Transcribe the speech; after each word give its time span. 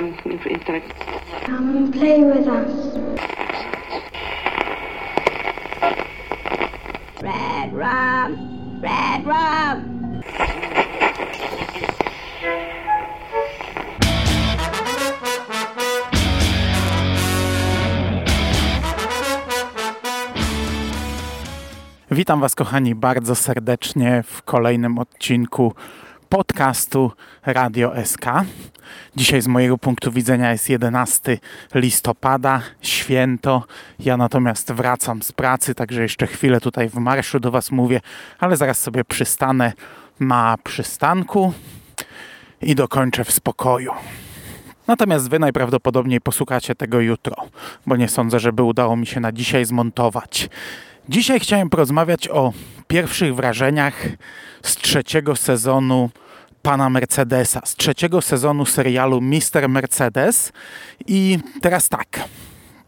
um, 0.00 0.14
intellect. 0.46 0.92
Come 1.44 1.76
and 1.76 1.92
play 1.92 2.24
with 2.24 2.46
us. 2.46 2.72
Red 7.22 7.72
rum! 7.72 8.80
Red 8.80 9.26
rum! 9.26 10.00
Witam 22.10 22.40
Was, 22.40 22.54
kochani, 22.54 22.94
bardzo 22.94 23.34
serdecznie 23.34 24.22
w 24.26 24.42
kolejnym 24.42 24.98
odcinku 24.98 25.72
podcastu 26.30 27.12
Radio 27.46 27.92
SK. 28.04 28.26
Dzisiaj 29.16 29.42
z 29.42 29.46
mojego 29.46 29.78
punktu 29.78 30.12
widzenia 30.12 30.52
jest 30.52 30.68
11 30.68 31.38
listopada, 31.74 32.62
święto. 32.82 33.64
Ja 33.98 34.16
natomiast 34.16 34.72
wracam 34.72 35.22
z 35.22 35.32
pracy, 35.32 35.74
także 35.74 36.02
jeszcze 36.02 36.26
chwilę 36.26 36.60
tutaj 36.60 36.88
w 36.88 36.94
marszu 36.94 37.40
do 37.40 37.50
Was 37.50 37.70
mówię, 37.70 38.00
ale 38.38 38.56
zaraz 38.56 38.78
sobie 38.78 39.04
przystanę 39.04 39.72
na 40.20 40.56
przystanku 40.64 41.52
i 42.62 42.74
dokończę 42.74 43.24
w 43.24 43.32
spokoju. 43.32 43.92
Natomiast 44.86 45.30
Wy 45.30 45.38
najprawdopodobniej 45.38 46.20
posłuchacie 46.20 46.74
tego 46.74 47.00
jutro, 47.00 47.34
bo 47.86 47.96
nie 47.96 48.08
sądzę, 48.08 48.40
żeby 48.40 48.62
udało 48.62 48.96
mi 48.96 49.06
się 49.06 49.20
na 49.20 49.32
dzisiaj 49.32 49.64
zmontować. 49.64 50.48
Dzisiaj 51.08 51.40
chciałem 51.40 51.70
porozmawiać 51.70 52.28
o 52.28 52.52
pierwszych 52.88 53.34
wrażeniach 53.34 54.08
z 54.62 54.76
trzeciego 54.76 55.36
sezonu 55.36 56.10
pana 56.62 56.90
Mercedesa, 56.90 57.60
z 57.64 57.76
trzeciego 57.76 58.20
sezonu 58.20 58.66
serialu 58.66 59.20
Mister 59.20 59.68
Mercedes. 59.68 60.52
I 61.06 61.38
teraz 61.62 61.88
tak. 61.88 62.28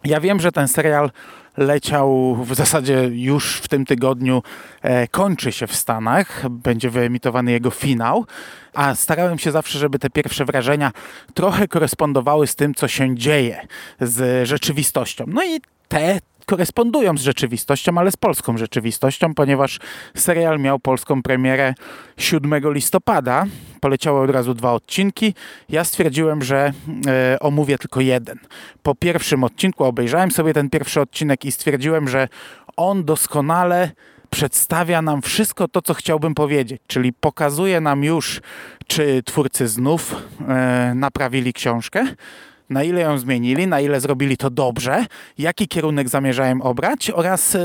Ja 0.05 0.20
wiem, 0.20 0.41
że 0.41 0.53
ten 0.53 0.69
serial 0.69 1.11
leciał 1.56 2.34
w 2.45 2.55
zasadzie 2.55 3.11
już 3.12 3.56
w 3.56 3.69
tym 3.69 3.86
tygodniu, 3.86 4.42
e, 4.83 5.08
kończy 5.08 5.53
się 5.53 5.67
w 5.67 5.77
Stanach, 5.77 6.48
będzie 6.51 6.91
wyemitowany 6.91 7.53
jego 7.53 7.70
finał, 7.70 8.27
a 8.75 8.95
starałem 8.95 9.39
się 9.39 9.53
zawsze, 9.53 9.79
żeby 9.79 9.98
te 9.98 10.11
pierwsze 10.11 10.45
wrażenia 10.45 10.92
trochę 11.34 11.69
korespondowały 11.69 12.47
z 12.47 12.55
tym, 12.56 12.75
co 12.75 12.89
się 12.89 13.17
dzieje 13.17 13.67
z 14.01 14.48
rzeczywistością. 14.48 15.25
No 15.29 15.45
i 15.45 15.61
te 15.89 16.19
korespondują 16.47 17.19
z 17.19 17.23
rzeczywistością, 17.23 17.98
ale 17.98 18.11
z 18.11 18.17
polską 18.17 18.59
rzeczywistością, 18.59 19.35
ponieważ 19.35 19.79
serial 20.15 20.61
miał 20.61 20.79
polską 20.79 21.23
premierę 21.23 21.75
7 22.17 22.73
listopada. 22.73 23.47
Poleciały 23.81 24.21
od 24.21 24.31
razu 24.31 24.55
dwa 24.55 24.73
odcinki. 24.73 25.35
Ja 25.69 25.85
stwierdziłem, 25.85 26.43
że 26.43 26.73
e, 27.07 27.39
omówię 27.41 27.79
tylko 27.79 28.01
jeden. 28.01 28.39
Po 28.83 28.95
pierwszym 28.95 29.45
odcinku 29.45 29.85
obejrzałem 29.85 30.31
sobie 30.31 30.55
ten 30.55 30.70
pierwszy 30.70 31.01
odcinek 31.01 31.45
i 31.45 31.53
stwierdziłem, 31.53 32.09
że 32.09 32.29
on 32.77 33.05
doskonale 33.05 33.91
przedstawia 34.31 35.03
nam 35.03 35.23
wszystko 35.23 35.69
to, 35.69 35.83
co 35.83 35.95
chciałbym 35.95 36.35
powiedzieć, 36.35 36.83
czyli 36.87 37.13
pokazuje 37.13 37.81
nam 37.81 38.05
już, 38.05 38.41
czy 38.87 39.23
twórcy 39.25 39.69
znów 39.69 40.15
e, 40.48 40.93
naprawili 40.95 41.53
książkę, 41.53 42.07
na 42.73 42.83
ile 42.84 43.01
ją 43.01 43.19
zmienili, 43.19 43.67
na 43.67 43.81
ile 43.81 44.01
zrobili 44.01 44.37
to 44.37 44.51
dobrze, 44.51 45.06
jaki 45.39 45.69
kierunek 45.69 46.09
zamierzałem 46.09 46.62
obrać 46.62 47.11
oraz 47.11 47.55
e, 47.55 47.59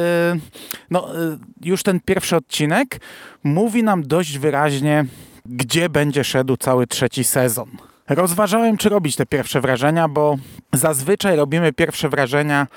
no, 0.92 1.16
e, 1.16 1.38
już 1.62 1.84
ten 1.84 2.00
pierwszy 2.00 2.36
odcinek 2.36 3.00
mówi 3.44 3.84
nam 3.84 4.04
dość 4.04 4.38
wyraźnie, 4.38 5.06
gdzie 5.46 5.90
będzie 5.90 6.24
szedł 6.24 6.58
cały 6.58 6.88
trzeci 6.88 7.24
sezon. 7.24 7.70
Rozważałem, 8.10 8.78
czy 8.78 8.90
robić 8.90 9.16
te 9.16 9.26
pierwsze 9.26 9.62
wrażenia, 9.62 10.08
bo 10.08 10.38
zazwyczaj 10.74 11.36
robimy 11.36 11.74
pierwsze 11.74 12.10
wrażenia 12.10 12.68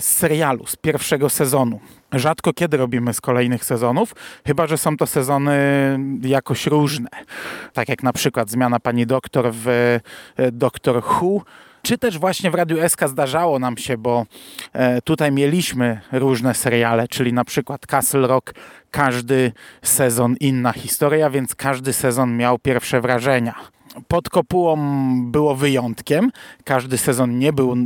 z 0.00 0.04
serialu, 0.04 0.66
z 0.66 0.76
pierwszego 0.76 1.30
sezonu. 1.30 1.80
Rzadko 2.12 2.52
kiedy 2.52 2.76
robimy 2.76 3.14
z 3.14 3.20
kolejnych 3.20 3.64
sezonów, 3.64 4.14
chyba 4.46 4.66
że 4.66 4.78
są 4.78 4.96
to 4.96 5.06
sezony 5.06 5.56
jakoś 6.22 6.66
różne. 6.66 7.08
Tak 7.72 7.88
jak 7.88 8.02
na 8.02 8.12
przykład 8.12 8.50
zmiana 8.50 8.80
pani 8.80 9.06
doktor 9.06 9.50
w 9.52 9.68
e, 9.68 10.52
Doctor 10.52 11.02
Who, 11.04 11.42
czy 11.82 11.98
też 11.98 12.18
właśnie 12.18 12.50
w 12.50 12.54
Radiu 12.54 12.88
SK 12.88 13.08
zdarzało 13.08 13.58
nam 13.58 13.76
się, 13.76 13.98
bo 13.98 14.26
e, 14.72 15.02
tutaj 15.02 15.32
mieliśmy 15.32 16.00
różne 16.12 16.54
seriale, 16.54 17.08
czyli 17.08 17.32
na 17.32 17.44
przykład 17.44 17.86
Castle 17.86 18.26
Rock, 18.26 18.54
każdy 18.90 19.52
sezon 19.82 20.36
inna 20.40 20.72
historia, 20.72 21.30
więc 21.30 21.54
każdy 21.54 21.92
sezon 21.92 22.36
miał 22.36 22.58
pierwsze 22.58 23.00
wrażenia 23.00 23.54
pod 24.08 24.28
kopułą 24.28 24.76
było 25.30 25.54
wyjątkiem. 25.54 26.30
Każdy 26.64 26.98
sezon 26.98 27.38
nie 27.38 27.52
był 27.52 27.76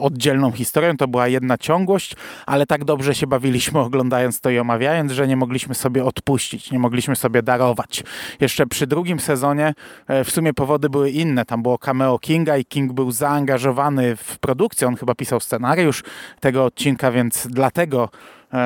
oddzielną 0.00 0.52
historią, 0.52 0.96
to 0.96 1.08
była 1.08 1.28
jedna 1.28 1.58
ciągłość, 1.58 2.16
ale 2.46 2.66
tak 2.66 2.84
dobrze 2.84 3.14
się 3.14 3.26
bawiliśmy 3.26 3.80
oglądając 3.88 4.40
to 4.40 4.50
i 4.50 4.58
omawiając, 4.58 5.12
że 5.12 5.28
nie 5.28 5.36
mogliśmy 5.36 5.74
sobie 5.74 6.04
odpuścić, 6.04 6.70
nie 6.70 6.78
mogliśmy 6.78 7.16
sobie 7.16 7.42
darować. 7.42 8.04
Jeszcze 8.40 8.66
przy 8.66 8.86
drugim 8.86 9.20
sezonie 9.20 9.74
e, 10.06 10.24
w 10.24 10.30
sumie 10.30 10.54
powody 10.54 10.90
były 10.90 11.10
inne. 11.10 11.44
Tam 11.44 11.62
było 11.62 11.78
cameo 11.78 12.18
Kinga 12.18 12.56
i 12.56 12.64
King 12.64 12.92
był 12.92 13.12
zaangażowany 13.12 14.16
w 14.16 14.38
produkcję. 14.38 14.88
On 14.88 14.96
chyba 14.96 15.14
pisał 15.14 15.40
scenariusz 15.40 16.02
tego 16.40 16.64
odcinka, 16.64 17.12
więc 17.12 17.46
dlatego 17.50 18.08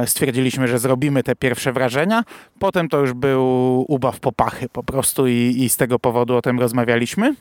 stwierdziliśmy, 0.07 0.69
że 0.69 0.79
zrobimy 0.79 1.23
te 1.23 1.37
pierwsze 1.37 1.73
wrażenia. 1.73 2.25
Potem 2.59 2.89
to 2.89 3.01
już 3.01 3.13
był 3.13 3.85
ubaw 3.89 4.21
popachy 4.21 4.69
po 4.69 4.83
prostu 4.83 5.27
i, 5.27 5.55
i 5.59 5.69
z 5.69 5.77
tego 5.77 5.99
powodu 5.99 6.37
o 6.37 6.43
tym 6.43 6.61
rozmawialiśmy. 6.61 7.35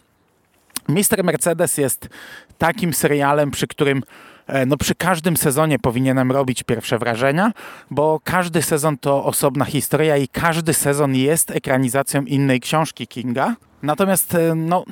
Mister 0.89 1.23
Mercedes 1.23 1.77
jest 1.77 2.09
takim 2.57 2.93
serialem, 2.93 3.51
przy 3.51 3.67
którym 3.67 4.03
e, 4.47 4.65
no 4.65 4.77
przy 4.77 4.95
każdym 4.95 5.37
sezonie 5.37 5.79
powinienem 5.79 6.31
robić 6.31 6.63
pierwsze 6.63 6.97
wrażenia, 6.99 7.51
bo 7.91 8.19
każdy 8.23 8.61
sezon 8.61 8.97
to 8.97 9.25
osobna 9.25 9.65
historia 9.65 10.17
i 10.17 10.27
każdy 10.27 10.73
sezon 10.73 11.15
jest 11.15 11.51
ekranizacją 11.51 12.21
innej 12.21 12.59
książki 12.59 13.07
Kinga. 13.07 13.55
Natomiast 13.83 14.35
e, 14.35 14.55
no 14.55 14.83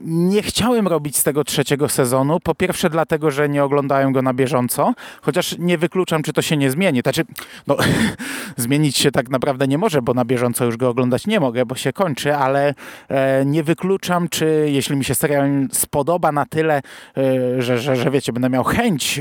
nie 0.00 0.42
chciałem 0.42 0.88
robić 0.88 1.16
z 1.16 1.24
tego 1.24 1.44
trzeciego 1.44 1.88
sezonu. 1.88 2.40
Po 2.40 2.54
pierwsze 2.54 2.90
dlatego, 2.90 3.30
że 3.30 3.48
nie 3.48 3.64
oglądałem 3.64 4.12
go 4.12 4.22
na 4.22 4.34
bieżąco, 4.34 4.94
chociaż 5.22 5.58
nie 5.58 5.78
wykluczam, 5.78 6.22
czy 6.22 6.32
to 6.32 6.42
się 6.42 6.56
nie 6.56 6.70
zmieni. 6.70 7.00
Znaczy, 7.00 7.24
no, 7.66 7.76
zmienić 8.56 8.96
się 8.96 9.10
tak 9.10 9.28
naprawdę 9.28 9.68
nie 9.68 9.78
może, 9.78 10.02
bo 10.02 10.14
na 10.14 10.24
bieżąco 10.24 10.64
już 10.64 10.76
go 10.76 10.88
oglądać 10.88 11.26
nie 11.26 11.40
mogę, 11.40 11.66
bo 11.66 11.74
się 11.74 11.92
kończy, 11.92 12.36
ale 12.36 12.74
e, 13.08 13.44
nie 13.44 13.62
wykluczam, 13.62 14.28
czy 14.28 14.66
jeśli 14.72 14.96
mi 14.96 15.04
się 15.04 15.14
serial 15.14 15.50
spodoba 15.72 16.32
na 16.32 16.46
tyle, 16.46 16.82
e, 17.16 17.62
że, 17.62 17.78
że, 17.78 17.96
że 17.96 18.10
wiecie, 18.10 18.32
będę 18.32 18.50
miał 18.50 18.64
chęć 18.64 19.20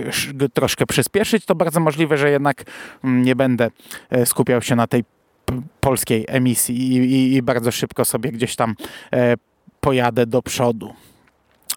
troszkę 0.53 0.85
przyspieszyć, 0.85 1.46
to 1.46 1.56
bardzo 1.56 1.79
możliwe, 1.79 2.17
że 2.17 2.29
jednak 2.29 2.63
mm, 3.03 3.22
nie 3.22 3.35
będę 3.35 3.69
e, 4.09 4.25
skupiał 4.25 4.61
się 4.61 4.75
na 4.75 4.88
tej 4.88 5.03
polskiej 5.79 6.25
emisji 6.28 6.94
i, 6.94 6.97
i, 6.97 7.35
i, 7.35 7.41
bardzo 7.41 7.72
szybko 7.72 8.06
sobie 8.06 8.31
gdzieś 8.31 8.56
tam 8.56 8.75
e, 9.13 9.35
pojadę 9.79 10.25
do 10.25 10.41
przodu. 10.41 10.94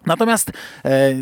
Natomiast 0.05 0.51
e, 0.85 1.13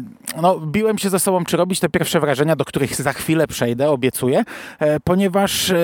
no, 0.41 0.59
biłem 0.59 0.97
się 0.97 1.09
ze 1.09 1.19
sobą, 1.19 1.43
czy 1.45 1.57
robić 1.57 1.79
te 1.79 1.89
pierwsze 1.89 2.19
wrażenia, 2.19 2.55
do 2.55 2.65
których 2.65 2.95
za 2.95 3.13
chwilę 3.13 3.47
przejdę, 3.47 3.89
obiecuję, 3.89 4.43
e, 4.79 4.99
ponieważ 4.99 5.69
e, 5.69 5.77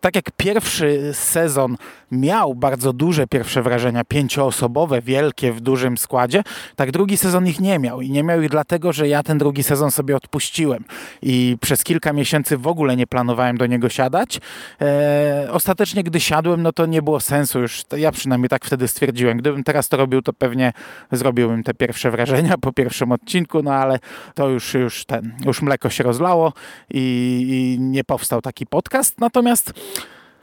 tak 0.00 0.16
jak 0.16 0.30
pierwszy 0.36 1.10
sezon 1.14 1.76
miał 2.10 2.54
bardzo 2.54 2.92
duże 2.92 3.26
pierwsze 3.26 3.62
wrażenia, 3.62 4.04
pięcioosobowe, 4.04 5.02
wielkie, 5.02 5.52
w 5.52 5.60
dużym 5.60 5.98
składzie, 5.98 6.42
tak 6.76 6.90
drugi 6.90 7.16
sezon 7.16 7.46
ich 7.46 7.60
nie 7.60 7.78
miał. 7.78 8.00
I 8.00 8.10
nie 8.10 8.22
miał 8.22 8.42
ich 8.42 8.50
dlatego, 8.50 8.92
że 8.92 9.08
ja 9.08 9.22
ten 9.22 9.38
drugi 9.38 9.62
sezon 9.62 9.90
sobie 9.90 10.16
odpuściłem. 10.16 10.84
I 11.22 11.56
przez 11.60 11.84
kilka 11.84 12.12
miesięcy 12.12 12.56
w 12.56 12.66
ogóle 12.66 12.96
nie 12.96 13.06
planowałem 13.06 13.58
do 13.58 13.66
niego 13.66 13.88
siadać. 13.88 14.40
E, 14.80 15.48
ostatecznie, 15.50 16.02
gdy 16.02 16.20
siadłem, 16.20 16.62
no 16.62 16.72
to 16.72 16.86
nie 16.86 17.02
było 17.02 17.20
sensu 17.20 17.60
już. 17.60 17.82
Ja 17.96 18.12
przynajmniej 18.12 18.48
tak 18.48 18.64
wtedy 18.64 18.88
stwierdziłem. 18.88 19.38
Gdybym 19.38 19.64
teraz 19.64 19.88
to 19.88 19.96
robił, 19.96 20.22
to 20.22 20.32
pewnie 20.32 20.72
zrobiłbym 21.12 21.62
te 21.62 21.74
pierwsze 21.74 22.10
wrażenia 22.10 22.58
po 22.58 22.72
pierwszym 22.72 23.12
odcinku, 23.12 23.62
no 23.62 23.74
ale 23.74 23.98
to 24.34 24.48
już, 24.48 24.74
już 24.74 25.04
ten, 25.04 25.32
już 25.44 25.62
mleko 25.62 25.90
się 25.90 26.04
rozlało 26.04 26.52
i, 26.90 27.46
i 27.48 27.80
nie 27.80 28.04
powstał 28.04 28.42
taki 28.42 28.66
podcast. 28.66 29.20
Natomiast 29.20 29.72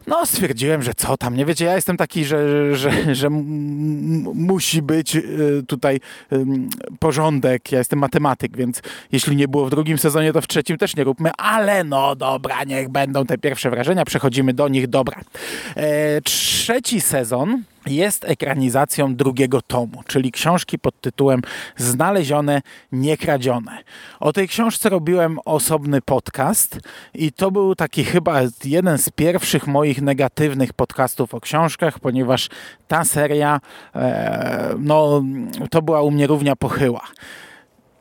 no, 0.08 0.26
stwierdziłem, 0.26 0.84
że 0.84 0.94
co 0.94 1.18
tam, 1.18 1.36
nie 1.36 1.46
wiecie, 1.46 1.66
ja 1.66 1.76
jestem 1.76 1.98
taki, 1.98 2.26
że, 2.26 2.76
że, 2.76 3.16
że 3.16 3.30
musi 3.30 4.82
być 4.82 5.16
y, 5.16 5.64
tutaj 5.68 6.00
porządek, 7.00 7.72
ja 7.72 7.78
jestem 7.78 8.00
matematyk, 8.00 8.58
więc 8.58 8.82
jeśli 9.12 9.36
nie 9.36 9.48
było 9.48 9.66
w 9.66 9.70
drugim 9.70 9.98
sezonie, 9.98 10.34
to 10.34 10.42
w 10.42 10.48
trzecim 10.48 10.78
też 10.78 10.96
nie 10.96 11.04
róbmy, 11.04 11.32
ale 11.38 11.84
no 11.84 12.16
dobra, 12.16 12.64
niech 12.64 12.90
będą 12.90 13.26
te 13.26 13.38
pierwsze 13.38 13.70
wrażenia, 13.70 14.06
przechodzimy 14.06 14.54
do 14.54 14.68
nich, 14.68 14.88
dobra. 14.88 15.22
E, 15.76 16.22
trzeci 16.22 17.02
sezon 17.02 17.64
jest 17.90 18.26
ekranizacją 18.26 19.16
drugiego 19.16 19.62
tomu, 19.62 20.04
czyli 20.08 20.32
książki 20.32 20.80
pod 20.80 21.02
tytułem 21.02 21.42
Znalezione, 21.78 22.62
niekradzione. 22.92 23.78
O 24.20 24.34
tej 24.34 24.48
książce 24.48 24.90
robiłem 24.90 25.40
osobny 25.46 26.02
podcast 26.02 26.80
i 27.14 27.32
to 27.32 27.52
był 27.52 27.76
taki 27.76 28.04
chyba 28.04 28.42
jeden 28.64 28.98
z 28.98 29.10
pierwszych 29.10 29.68
moich 29.68 30.02
negatywnych 30.02 30.74
podcastów 30.74 31.34
o 31.34 31.42
książkach, 31.42 32.00
ponieważ 32.00 32.50
ta 32.88 33.06
seria, 33.06 33.60
e, 33.96 34.76
no, 34.80 35.24
to 35.72 35.82
była 35.82 36.02
u 36.02 36.12
mnie 36.12 36.28
równia 36.28 36.56
pochyła. 36.56 37.02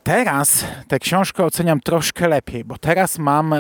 Teraz 0.02 0.64
tę 0.88 0.98
książkę 0.98 1.44
oceniam 1.44 1.80
troszkę 1.80 2.28
lepiej, 2.28 2.64
bo 2.64 2.78
teraz 2.78 3.18
mam... 3.18 3.54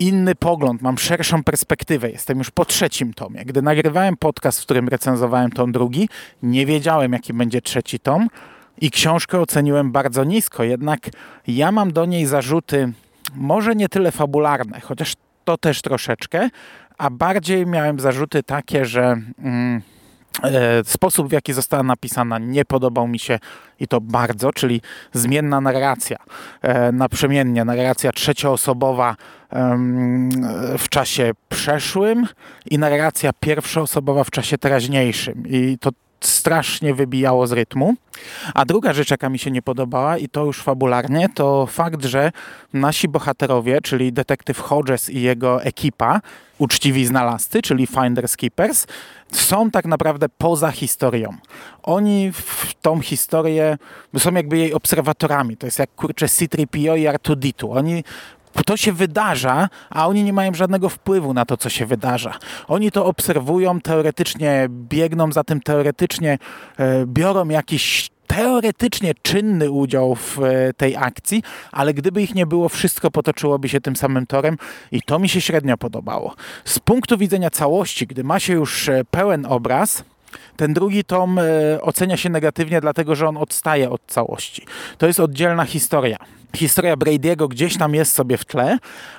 inny 0.00 0.34
pogląd, 0.34 0.82
mam 0.82 0.98
szerszą 0.98 1.44
perspektywę. 1.44 2.10
Jestem 2.10 2.38
już 2.38 2.50
po 2.50 2.64
trzecim 2.64 3.14
tomie. 3.14 3.44
Gdy 3.44 3.62
nagrywałem 3.62 4.16
podcast, 4.16 4.60
w 4.60 4.62
którym 4.62 4.88
recenzowałem 4.88 5.50
tom 5.50 5.72
drugi, 5.72 6.08
nie 6.42 6.66
wiedziałem, 6.66 7.12
jaki 7.12 7.34
będzie 7.34 7.62
trzeci 7.62 7.98
tom 7.98 8.28
i 8.80 8.90
książkę 8.90 9.40
oceniłem 9.40 9.92
bardzo 9.92 10.24
nisko. 10.24 10.64
Jednak 10.64 11.00
ja 11.46 11.72
mam 11.72 11.92
do 11.92 12.04
niej 12.04 12.26
zarzuty, 12.26 12.92
może 13.34 13.74
nie 13.74 13.88
tyle 13.88 14.12
fabularne, 14.12 14.80
chociaż 14.80 15.14
to 15.44 15.58
też 15.58 15.82
troszeczkę, 15.82 16.48
a 16.98 17.10
bardziej 17.10 17.66
miałem 17.66 18.00
zarzuty 18.00 18.42
takie, 18.42 18.84
że. 18.84 19.16
Mm, 19.38 19.82
sposób, 20.84 21.28
w 21.28 21.32
jaki 21.32 21.52
została 21.52 21.82
napisana, 21.82 22.38
nie 22.38 22.64
podobał 22.64 23.08
mi 23.08 23.18
się 23.18 23.38
i 23.80 23.88
to 23.88 24.00
bardzo, 24.00 24.52
czyli 24.52 24.80
zmienna 25.12 25.60
narracja, 25.60 26.16
e, 26.62 26.92
naprzemiennie, 26.92 27.64
narracja 27.64 28.12
trzecioosobowa 28.12 29.16
w 30.78 30.88
czasie 30.88 31.30
przeszłym 31.48 32.26
i 32.70 32.78
narracja 32.78 33.30
pierwszoosobowa 33.40 34.24
w 34.24 34.30
czasie 34.30 34.58
teraźniejszym. 34.58 35.42
I 35.46 35.78
to 35.80 35.90
strasznie 36.24 36.94
wybijało 36.94 37.46
z 37.46 37.52
rytmu. 37.52 37.94
A 38.54 38.64
druga 38.64 38.92
rzecz, 38.92 39.10
jaka 39.10 39.28
mi 39.28 39.38
się 39.38 39.50
nie 39.50 39.62
podobała, 39.62 40.18
i 40.18 40.28
to 40.28 40.44
już 40.44 40.62
fabularnie, 40.62 41.28
to 41.34 41.66
fakt, 41.66 42.04
że 42.04 42.32
nasi 42.72 43.08
bohaterowie, 43.08 43.80
czyli 43.80 44.12
detektyw 44.12 44.60
Hodges 44.60 45.10
i 45.10 45.20
jego 45.20 45.62
ekipa, 45.62 46.20
uczciwi 46.58 47.06
znalazcy, 47.06 47.62
czyli 47.62 47.86
Finders 47.86 48.36
Keepers, 48.36 48.86
są 49.32 49.70
tak 49.70 49.84
naprawdę 49.84 50.26
poza 50.38 50.70
historią. 50.70 51.36
Oni 51.82 52.32
w 52.32 52.74
tą 52.82 53.00
historię 53.00 53.78
są 54.18 54.32
jakby 54.32 54.58
jej 54.58 54.74
obserwatorami. 54.74 55.56
To 55.56 55.66
jest 55.66 55.78
jak 55.78 55.94
kurczę 55.94 56.28
C-3PO 56.28 56.98
i 56.98 57.08
R2-D2. 57.08 57.76
Oni 57.78 58.04
to 58.70 58.76
się 58.76 58.92
wydarza, 58.92 59.68
a 59.90 60.08
oni 60.08 60.24
nie 60.24 60.32
mają 60.32 60.54
żadnego 60.54 60.88
wpływu 60.88 61.34
na 61.34 61.44
to, 61.44 61.56
co 61.56 61.68
się 61.68 61.86
wydarza. 61.86 62.38
Oni 62.68 62.90
to 62.90 63.06
obserwują, 63.06 63.80
teoretycznie 63.80 64.66
biegną 64.70 65.32
za 65.32 65.44
tym, 65.44 65.60
teoretycznie 65.60 66.38
e, 66.78 67.06
biorą 67.06 67.48
jakiś 67.48 68.10
teoretycznie 68.26 69.14
czynny 69.22 69.70
udział 69.70 70.14
w 70.14 70.38
e, 70.42 70.72
tej 70.72 70.96
akcji, 70.96 71.42
ale 71.72 71.94
gdyby 71.94 72.22
ich 72.22 72.34
nie 72.34 72.46
było, 72.46 72.68
wszystko 72.68 73.10
potoczyłoby 73.10 73.68
się 73.68 73.80
tym 73.80 73.96
samym 73.96 74.26
torem 74.26 74.56
i 74.92 75.02
to 75.02 75.18
mi 75.18 75.28
się 75.28 75.40
średnio 75.40 75.76
podobało. 75.76 76.34
Z 76.64 76.78
punktu 76.78 77.18
widzenia 77.18 77.50
całości, 77.50 78.06
gdy 78.06 78.24
ma 78.24 78.40
się 78.40 78.52
już 78.52 78.88
e, 78.88 79.04
pełen 79.10 79.46
obraz, 79.46 80.04
ten 80.56 80.74
drugi 80.74 81.04
tom 81.04 81.40
ocenia 81.80 82.16
się 82.16 82.28
negatywnie, 82.28 82.80
dlatego 82.80 83.14
że 83.14 83.28
on 83.28 83.36
odstaje 83.36 83.90
od 83.90 84.00
całości. 84.06 84.66
To 84.98 85.06
jest 85.06 85.20
oddzielna 85.20 85.64
historia 85.64 86.16
historia 86.56 86.96
Brady'ego 86.96 87.48
gdzieś 87.48 87.78
tam 87.78 87.94
jest 87.94 88.12
sobie 88.12 88.36
w 88.36 88.44
tle, 88.44 88.78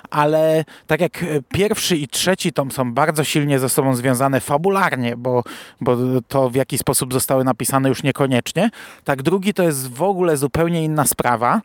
ale 0.10 0.66
tak 0.88 1.02
jak 1.02 1.26
pierwszy 1.50 1.98
i 1.98 2.08
trzeci 2.08 2.54
tom 2.54 2.72
są 2.72 2.94
bardzo 2.94 3.24
silnie 3.24 3.60
ze 3.60 3.70
sobą 3.70 3.96
związane 3.96 4.40
fabularnie, 4.40 5.18
bo, 5.18 5.44
bo 5.82 5.98
to 6.28 6.50
w 6.50 6.56
jaki 6.56 6.78
sposób 6.78 7.14
zostały 7.14 7.44
napisane 7.44 7.90
już 7.90 8.04
niekoniecznie, 8.04 8.70
tak 9.04 9.22
drugi 9.22 9.54
to 9.54 9.64
jest 9.64 9.94
w 9.94 10.02
ogóle 10.02 10.38
zupełnie 10.38 10.84
inna 10.84 11.06
sprawa 11.06 11.62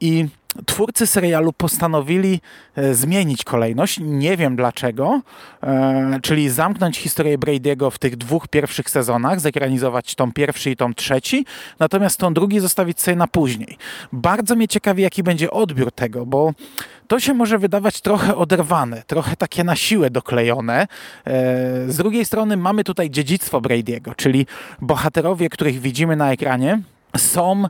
i 0.00 0.28
twórcy 0.66 1.06
serialu 1.06 1.52
postanowili 1.52 2.40
e, 2.76 2.94
zmienić 2.94 3.44
kolejność. 3.44 4.00
Nie 4.00 4.36
wiem 4.36 4.56
dlaczego, 4.56 5.20
e, 5.62 6.18
czyli 6.22 6.50
zamknąć 6.50 6.98
historię 6.98 7.38
Brady'ego 7.38 7.90
w 7.90 7.98
tych 7.98 8.16
dwóch 8.16 8.48
pierwszych 8.48 8.90
sezonach, 8.90 9.40
zekranizować 9.40 10.14
tom 10.14 10.32
pierwszy 10.32 10.70
i 10.70 10.76
tom 10.76 10.94
trzeci, 10.94 11.46
natomiast 11.78 12.20
tom 12.20 12.34
drugi 12.34 12.60
zostawić 12.60 13.00
sobie 13.00 13.16
na 13.16 13.26
później. 13.26 13.76
Bardzo 14.12 14.56
mnie 14.56 14.68
ciekawi, 14.68 15.02
jaki 15.02 15.22
będzie 15.22 15.50
odbiór 15.50 15.92
tego, 15.92 16.26
bo 16.26 16.52
to 17.08 17.20
się 17.20 17.34
może 17.34 17.58
wydawać 17.58 18.00
trochę 18.00 18.36
oderwane, 18.36 19.02
trochę 19.06 19.36
takie 19.36 19.64
na 19.64 19.76
siłę 19.76 20.10
doklejone. 20.10 20.82
E, 20.82 20.86
z 21.88 21.96
drugiej 21.96 22.24
strony 22.24 22.56
mamy 22.56 22.84
tutaj 22.84 23.10
dziedzictwo 23.10 23.60
Brady'ego, 23.60 24.16
czyli 24.16 24.46
bohaterowie, 24.80 25.48
których 25.48 25.80
widzimy 25.80 26.16
na 26.16 26.32
ekranie, 26.32 26.80
są 27.16 27.64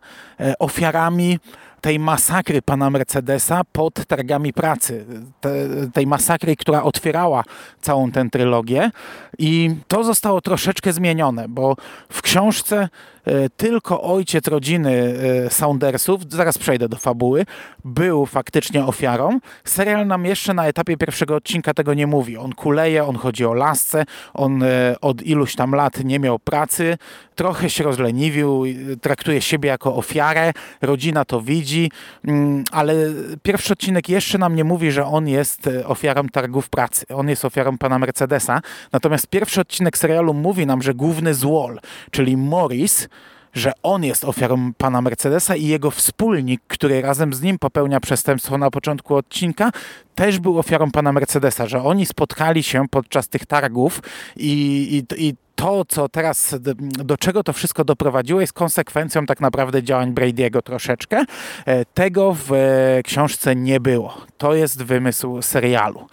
ofiarami 0.58 1.38
tej 1.80 1.98
masakry 1.98 2.62
pana 2.62 2.90
Mercedesa 2.90 3.62
pod 3.72 4.06
targami 4.06 4.52
pracy. 4.52 5.04
Te, 5.40 5.50
tej 5.94 6.06
masakry, 6.06 6.56
która 6.56 6.82
otwierała 6.82 7.44
całą 7.80 8.10
tę 8.10 8.30
trylogię. 8.30 8.90
I 9.38 9.70
to 9.88 10.04
zostało 10.04 10.40
troszeczkę 10.40 10.92
zmienione, 10.92 11.48
bo 11.48 11.76
w 12.08 12.22
książce 12.22 12.88
E, 13.28 13.50
tylko 13.50 14.02
ojciec 14.02 14.48
rodziny 14.48 15.14
e, 15.46 15.50
Saundersów, 15.50 16.20
zaraz 16.28 16.58
przejdę 16.58 16.88
do 16.88 16.96
fabuły, 16.96 17.46
był 17.84 18.26
faktycznie 18.26 18.84
ofiarą. 18.84 19.40
Serial 19.64 20.06
nam 20.06 20.24
jeszcze 20.24 20.54
na 20.54 20.66
etapie 20.66 20.96
pierwszego 20.96 21.36
odcinka 21.36 21.74
tego 21.74 21.94
nie 21.94 22.06
mówi. 22.06 22.36
On 22.36 22.52
kuleje, 22.52 23.04
on 23.04 23.16
chodzi 23.16 23.44
o 23.44 23.54
lasce, 23.54 24.04
on 24.34 24.62
e, 24.62 24.96
od 25.00 25.22
iluś 25.22 25.54
tam 25.54 25.74
lat 25.74 26.04
nie 26.04 26.18
miał 26.18 26.38
pracy, 26.38 26.98
trochę 27.34 27.70
się 27.70 27.84
rozleniwił, 27.84 28.64
traktuje 29.00 29.40
siebie 29.40 29.68
jako 29.68 29.94
ofiarę, 29.94 30.52
rodzina 30.82 31.24
to 31.24 31.40
widzi, 31.40 31.67
mm, 32.24 32.64
ale 32.72 32.94
pierwszy 33.42 33.72
odcinek 33.72 34.08
jeszcze 34.08 34.38
nam 34.38 34.54
nie 34.54 34.64
mówi, 34.64 34.90
że 34.90 35.04
on 35.04 35.28
jest 35.28 35.70
ofiarą 35.84 36.28
targów 36.28 36.68
pracy. 36.68 37.06
On 37.14 37.28
jest 37.28 37.44
ofiarą 37.44 37.78
pana 37.78 37.98
Mercedesa. 37.98 38.60
Natomiast 38.92 39.26
pierwszy 39.26 39.60
odcinek 39.60 39.98
serialu 39.98 40.34
mówi 40.34 40.66
nam, 40.66 40.82
że 40.82 40.94
główny 40.94 41.34
złol, 41.34 41.80
czyli 42.10 42.36
Morris, 42.36 43.08
że 43.54 43.72
on 43.82 44.04
jest 44.04 44.24
ofiarą 44.24 44.72
pana 44.78 45.02
Mercedesa 45.02 45.56
i 45.56 45.66
jego 45.66 45.90
wspólnik, 45.90 46.60
który 46.68 47.02
razem 47.02 47.34
z 47.34 47.42
nim 47.42 47.58
popełnia 47.58 48.00
przestępstwo 48.00 48.58
na 48.58 48.70
początku 48.70 49.16
odcinka, 49.16 49.70
też 50.14 50.38
był 50.38 50.58
ofiarą 50.58 50.90
pana 50.90 51.12
Mercedesa, 51.12 51.66
że 51.66 51.82
oni 51.82 52.06
spotkali 52.06 52.62
się 52.62 52.88
podczas 52.90 53.28
tych 53.28 53.46
targów 53.46 54.02
i, 54.36 55.04
i, 55.18 55.28
i 55.28 55.34
to, 55.54 55.84
co 55.88 56.08
teraz, 56.08 56.54
do 56.80 57.16
czego 57.16 57.42
to 57.42 57.52
wszystko 57.52 57.84
doprowadziło, 57.84 58.40
jest 58.40 58.52
konsekwencją 58.52 59.26
tak 59.26 59.40
naprawdę 59.40 59.82
działań 59.82 60.14
Brady'ego 60.14 60.62
troszeczkę. 60.62 61.24
E, 61.66 61.84
tego 61.84 62.34
w 62.34 62.52
e, 62.52 63.02
książce 63.02 63.56
nie 63.56 63.80
było. 63.80 64.14
To 64.38 64.54
jest 64.54 64.82
wymysł 64.82 65.42
serialu. 65.42 66.06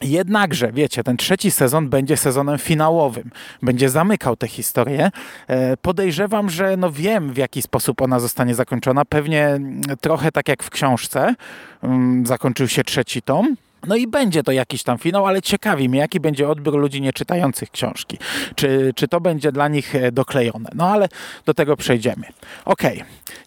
Jednakże, 0.00 0.72
wiecie, 0.72 1.04
ten 1.04 1.16
trzeci 1.16 1.50
sezon 1.50 1.88
będzie 1.88 2.16
sezonem 2.16 2.58
finałowym, 2.58 3.30
będzie 3.62 3.88
zamykał 3.88 4.36
tę 4.36 4.48
historię. 4.48 5.10
E, 5.48 5.76
podejrzewam, 5.76 6.50
że 6.50 6.76
no 6.76 6.92
wiem, 6.92 7.32
w 7.32 7.36
jaki 7.36 7.62
sposób 7.62 8.02
ona 8.02 8.20
zostanie 8.20 8.54
zakończona. 8.54 9.04
Pewnie 9.04 9.46
mm, 9.46 9.82
trochę 10.00 10.32
tak 10.32 10.48
jak 10.48 10.62
w 10.62 10.70
książce 10.70 11.34
mm, 11.82 12.26
zakończył 12.26 12.68
się 12.68 12.84
trzeci 12.84 13.22
tom. 13.22 13.56
No 13.86 13.96
i 13.96 14.06
będzie 14.06 14.42
to 14.42 14.52
jakiś 14.52 14.82
tam 14.82 14.98
finał, 14.98 15.26
ale 15.26 15.42
ciekawi 15.42 15.88
mnie, 15.88 15.98
jaki 15.98 16.20
będzie 16.20 16.48
odbiór 16.48 16.78
ludzi 16.78 17.00
nieczytających 17.00 17.70
książki. 17.70 18.18
Czy, 18.54 18.92
czy 18.94 19.08
to 19.08 19.20
będzie 19.20 19.52
dla 19.52 19.68
nich 19.68 19.94
e, 19.94 20.12
doklejone? 20.12 20.70
No 20.74 20.88
ale 20.88 21.08
do 21.44 21.54
tego 21.54 21.76
przejdziemy. 21.76 22.26
Ok, 22.64 22.82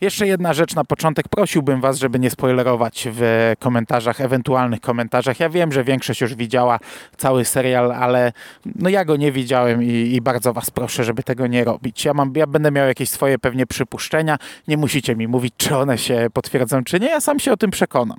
jeszcze 0.01 0.27
jedna 0.27 0.53
rzecz 0.53 0.75
na 0.75 0.84
początek. 0.84 1.27
Prosiłbym 1.27 1.81
Was, 1.81 1.98
żeby 1.98 2.19
nie 2.19 2.29
spoilerować 2.29 3.08
w 3.12 3.53
komentarzach, 3.60 4.22
ewentualnych 4.22 4.79
komentarzach. 4.81 5.39
Ja 5.39 5.50
wiem, 5.50 5.72
że 5.72 5.84
większość 5.84 6.22
już 6.22 6.36
widziała 6.36 6.79
cały 7.17 7.46
serial, 7.46 7.91
ale 7.91 8.31
no 8.75 8.89
ja 8.89 9.05
go 9.05 9.15
nie 9.15 9.31
widziałem 9.31 9.84
i, 9.84 9.88
i 9.88 10.22
bardzo 10.22 10.53
Was 10.53 10.72
proszę, 10.72 11.03
żeby 11.03 11.24
tego 11.24 11.48
nie 11.48 11.63
robić. 11.63 12.05
Ja, 12.05 12.13
mam, 12.13 12.34
ja 12.36 12.48
będę 12.48 12.72
miał 12.72 12.88
jakieś 12.88 13.10
swoje 13.10 13.39
pewnie 13.39 13.65
przypuszczenia. 13.65 14.38
Nie 14.67 14.77
musicie 14.77 15.15
mi 15.15 15.27
mówić, 15.27 15.53
czy 15.58 15.77
one 15.77 15.98
się 15.98 16.27
potwierdzą, 16.34 16.84
czy 16.84 17.00
nie. 17.00 17.08
Ja 17.08 17.22
sam 17.22 17.39
się 17.39 17.51
o 17.51 17.58
tym 17.58 17.72
przekonam. 17.72 18.17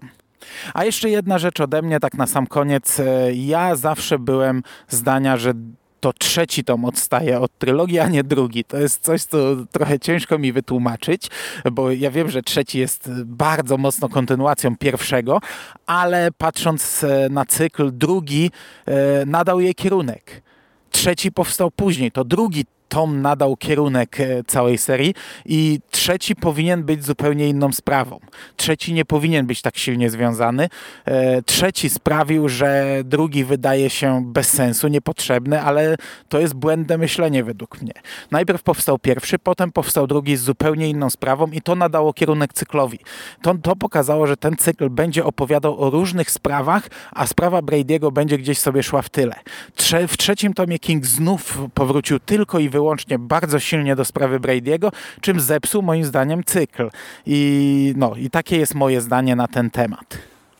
A 0.74 0.84
jeszcze 0.84 1.10
jedna 1.10 1.38
rzecz 1.38 1.60
ode 1.60 1.82
mnie, 1.82 2.00
tak 2.00 2.14
na 2.14 2.26
sam 2.26 2.46
koniec. 2.46 3.00
E, 3.00 3.34
ja 3.34 3.76
zawsze 3.76 4.18
byłem 4.18 4.62
zdania, 4.88 5.36
że 5.36 5.52
to 6.00 6.12
trzeci 6.12 6.64
tom 6.64 6.84
odstaje 6.84 7.40
od 7.40 7.58
trylogii, 7.58 7.98
a 7.98 8.08
nie 8.08 8.24
drugi. 8.24 8.64
To 8.64 8.76
jest 8.76 9.02
coś, 9.02 9.22
co 9.22 9.38
trochę 9.72 9.98
ciężko 9.98 10.38
mi 10.38 10.52
wytłumaczyć, 10.52 11.30
bo 11.72 11.90
ja 11.90 12.10
wiem, 12.10 12.30
że 12.30 12.42
trzeci 12.42 12.78
jest 12.78 13.10
bardzo 13.24 13.76
mocno 13.76 14.08
kontynuacją 14.08 14.76
pierwszego, 14.76 15.40
ale 15.86 16.28
patrząc 16.38 17.04
e, 17.04 17.28
na 17.30 17.44
cykl, 17.44 17.90
drugi 17.92 18.50
e, 18.86 19.26
nadał 19.26 19.60
jej 19.60 19.74
kierunek. 19.74 20.42
Trzeci 20.90 21.32
powstał 21.32 21.70
później. 21.70 22.12
To 22.12 22.24
drugi 22.24 22.64
Tom 22.90 23.22
nadał 23.22 23.56
kierunek 23.56 24.20
e, 24.20 24.44
całej 24.44 24.78
serii 24.78 25.14
i 25.46 25.80
trzeci 25.90 26.36
powinien 26.36 26.82
być 26.82 27.04
zupełnie 27.04 27.48
inną 27.48 27.72
sprawą. 27.72 28.20
Trzeci 28.56 28.92
nie 28.92 29.04
powinien 29.04 29.46
być 29.46 29.62
tak 29.62 29.78
silnie 29.78 30.10
związany. 30.10 30.68
E, 31.04 31.42
trzeci 31.42 31.90
sprawił, 31.90 32.48
że 32.48 33.00
drugi 33.04 33.44
wydaje 33.44 33.90
się 33.90 34.22
bez 34.26 34.48
sensu, 34.48 34.88
niepotrzebny, 34.88 35.62
ale 35.62 35.96
to 36.28 36.40
jest 36.40 36.54
błędne 36.54 36.98
myślenie 36.98 37.44
według 37.44 37.82
mnie. 37.82 37.92
Najpierw 38.30 38.62
powstał 38.62 38.98
pierwszy, 38.98 39.38
potem 39.38 39.72
powstał 39.72 40.06
drugi 40.06 40.36
z 40.36 40.40
zupełnie 40.40 40.88
inną 40.88 41.10
sprawą 41.10 41.46
i 41.46 41.60
to 41.60 41.74
nadało 41.74 42.12
kierunek 42.12 42.52
cyklowi. 42.52 42.98
To, 43.42 43.54
to 43.62 43.76
pokazało, 43.76 44.26
że 44.26 44.36
ten 44.36 44.56
cykl 44.56 44.90
będzie 44.90 45.24
opowiadał 45.24 45.80
o 45.80 45.90
różnych 45.90 46.30
sprawach, 46.30 46.88
a 47.12 47.26
sprawa 47.26 47.60
Brady'ego 47.60 48.12
będzie 48.12 48.38
gdzieś 48.38 48.58
sobie 48.58 48.82
szła 48.82 49.02
w 49.02 49.08
tyle. 49.08 49.34
Trze 49.74 50.08
w 50.08 50.16
trzecim 50.16 50.54
tomie 50.54 50.78
King 50.78 51.06
znów 51.06 51.58
powrócił 51.74 52.18
tylko 52.18 52.58
i 52.58 52.68
wyłącznie 52.68 52.79
bardzo 53.18 53.60
silnie 53.60 53.96
do 53.96 54.04
sprawy 54.04 54.40
Brady'ego, 54.40 54.92
czym 55.20 55.40
zepsuł 55.40 55.82
moim 55.82 56.04
zdaniem 56.04 56.44
cykl. 56.44 56.90
I, 57.26 57.94
no, 57.96 58.14
I 58.16 58.30
takie 58.30 58.56
jest 58.56 58.74
moje 58.74 59.00
zdanie 59.00 59.36
na 59.36 59.48
ten 59.48 59.70
temat. 59.70 60.18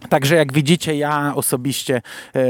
Także 0.09 0.37
jak 0.37 0.53
widzicie, 0.53 0.97
ja 0.97 1.33
osobiście 1.35 2.03
e, 2.35 2.43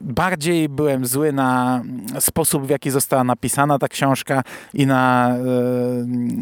bardziej 0.00 0.68
byłem 0.68 1.06
zły 1.06 1.32
na 1.32 1.82
sposób, 2.18 2.66
w 2.66 2.70
jaki 2.70 2.90
została 2.90 3.24
napisana 3.24 3.78
ta 3.78 3.88
książka 3.88 4.42
i 4.74 4.86
na 4.86 5.30
e, 5.30 5.38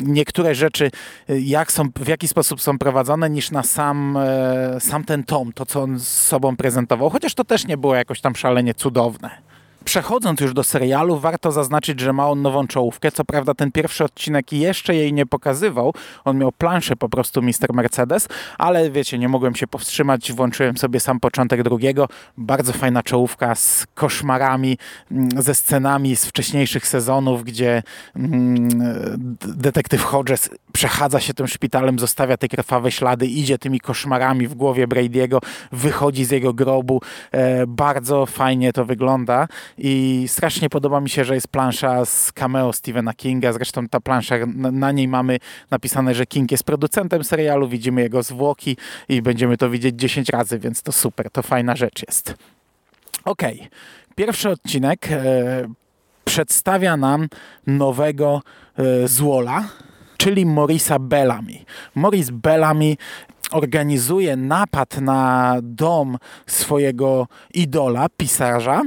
niektóre 0.04 0.54
rzeczy, 0.54 0.90
jak 1.28 1.72
są, 1.72 1.84
w 1.96 2.08
jaki 2.08 2.28
sposób 2.28 2.60
są 2.60 2.78
prowadzone, 2.78 3.30
niż 3.30 3.50
na 3.50 3.62
sam, 3.62 4.16
e, 4.16 4.80
sam 4.80 5.04
ten 5.04 5.24
tom, 5.24 5.52
to 5.52 5.66
co 5.66 5.82
on 5.82 5.98
z 5.98 6.08
sobą 6.08 6.56
prezentował. 6.56 7.10
Chociaż 7.10 7.34
to 7.34 7.44
też 7.44 7.66
nie 7.66 7.76
było 7.76 7.94
jakoś 7.94 8.20
tam 8.20 8.36
szalenie 8.36 8.74
cudowne. 8.74 9.53
Przechodząc 9.84 10.40
już 10.40 10.54
do 10.54 10.64
serialu, 10.64 11.18
warto 11.18 11.52
zaznaczyć, 11.52 12.00
że 12.00 12.12
ma 12.12 12.28
on 12.28 12.42
nową 12.42 12.66
czołówkę. 12.66 13.12
Co 13.12 13.24
prawda 13.24 13.54
ten 13.54 13.72
pierwszy 13.72 14.04
odcinek 14.04 14.52
jeszcze 14.52 14.94
jej 14.94 15.12
nie 15.12 15.26
pokazywał. 15.26 15.94
On 16.24 16.38
miał 16.38 16.52
planszę 16.52 16.96
po 16.96 17.08
prostu 17.08 17.42
Mr. 17.42 17.72
Mercedes, 17.72 18.28
ale 18.58 18.90
wiecie, 18.90 19.18
nie 19.18 19.28
mogłem 19.28 19.54
się 19.54 19.66
powstrzymać. 19.66 20.32
Włączyłem 20.32 20.76
sobie 20.76 21.00
sam 21.00 21.20
początek 21.20 21.62
drugiego. 21.62 22.08
Bardzo 22.38 22.72
fajna 22.72 23.02
czołówka 23.02 23.54
z 23.54 23.86
koszmarami, 23.94 24.78
mm, 25.10 25.42
ze 25.42 25.54
scenami 25.54 26.16
z 26.16 26.26
wcześniejszych 26.26 26.86
sezonów, 26.86 27.44
gdzie 27.44 27.82
mm, 28.16 28.68
detektyw 29.40 30.02
Hodges 30.02 30.50
przechadza 30.72 31.20
się 31.20 31.34
tym 31.34 31.46
szpitalem, 31.46 31.98
zostawia 31.98 32.36
te 32.36 32.48
krwawe 32.48 32.90
ślady, 32.90 33.26
idzie 33.26 33.58
tymi 33.58 33.80
koszmarami 33.80 34.48
w 34.48 34.54
głowie 34.54 34.86
Brady'ego, 34.86 35.38
wychodzi 35.72 36.24
z 36.24 36.30
jego 36.30 36.54
grobu. 36.54 37.00
E, 37.32 37.66
bardzo 37.66 38.26
fajnie 38.26 38.72
to 38.72 38.84
wygląda 38.84 39.48
i 39.78 40.24
strasznie 40.28 40.70
podoba 40.70 41.00
mi 41.00 41.10
się, 41.10 41.24
że 41.24 41.34
jest 41.34 41.48
plansza 41.48 42.04
z 42.04 42.32
cameo 42.32 42.72
Stephena 42.72 43.14
Kinga. 43.14 43.52
Zresztą 43.52 43.88
ta 43.88 44.00
plansza, 44.00 44.34
na, 44.56 44.92
niej 44.92 45.08
mamy 45.08 45.38
napisane, 45.70 46.14
że 46.14 46.26
King 46.26 46.50
jest 46.50 46.64
producentem 46.64 47.24
serialu, 47.24 47.68
widzimy 47.68 48.02
jego 48.02 48.22
zwłoki 48.22 48.76
i 49.08 49.22
będziemy 49.22 49.56
to 49.56 49.70
widzieć 49.70 49.94
10 49.94 50.28
razy, 50.28 50.58
więc 50.58 50.82
to 50.82 50.92
super, 50.92 51.30
to 51.30 51.42
fajna 51.42 51.76
rzecz 51.76 52.02
jest. 52.06 52.34
Okej, 53.24 53.56
okay. 53.56 53.68
pierwszy 54.14 54.50
odcinek 54.50 55.08
e, 55.10 55.68
przedstawia 56.24 56.96
nam 56.96 57.28
nowego 57.66 58.42
e, 58.78 59.08
złola, 59.08 59.68
czyli 60.16 60.46
Morisa 60.46 60.98
Bellamy. 60.98 61.52
Morris 61.94 62.30
Bellamy 62.30 62.96
organizuje 63.54 64.36
napad 64.36 64.96
na 65.00 65.56
dom 65.62 66.18
swojego 66.46 67.26
idola, 67.54 68.08
pisarza 68.08 68.82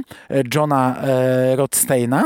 Johna 0.54 0.96
e, 1.02 1.56
Rothsteina 1.56 2.24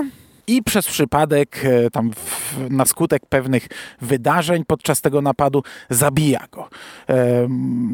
i 0.56 0.62
przez 0.62 0.86
przypadek, 0.86 1.64
e, 1.64 1.90
tam 1.90 2.10
w, 2.12 2.56
na 2.70 2.84
skutek 2.84 3.26
pewnych 3.26 3.68
wydarzeń 4.00 4.64
podczas 4.64 5.00
tego 5.00 5.22
napadu 5.22 5.62
zabija 5.90 6.46
go. 6.52 6.68
E, 7.08 7.48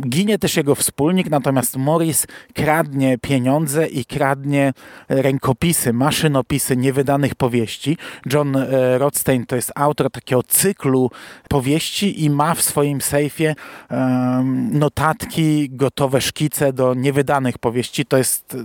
ginie 0.09 0.39
też 0.39 0.57
jego 0.57 0.75
wspólnik, 0.75 1.31
natomiast 1.31 1.77
Morris 1.77 2.27
kradnie 2.55 3.19
pieniądze 3.19 3.87
i 3.87 4.05
kradnie 4.05 4.73
rękopisy, 5.09 5.93
maszynopisy 5.93 6.77
niewydanych 6.77 7.35
powieści. 7.35 7.97
John 8.33 8.57
e, 8.57 8.99
Rothstein 8.99 9.47
to 9.47 9.57
jest 9.57 9.73
autor 9.75 10.11
takiego 10.11 10.43
cyklu 10.43 11.11
powieści 11.49 12.25
i 12.25 12.31
ma 12.31 12.55
w 12.55 12.63
swoim 12.63 13.01
sejfie 13.01 13.55
e, 13.91 14.43
notatki, 14.73 15.71
gotowe 15.71 16.21
szkice 16.21 16.73
do 16.73 16.95
niewydanych 16.95 17.59
powieści. 17.59 18.07
To 18.07 18.17
jest 18.17 18.57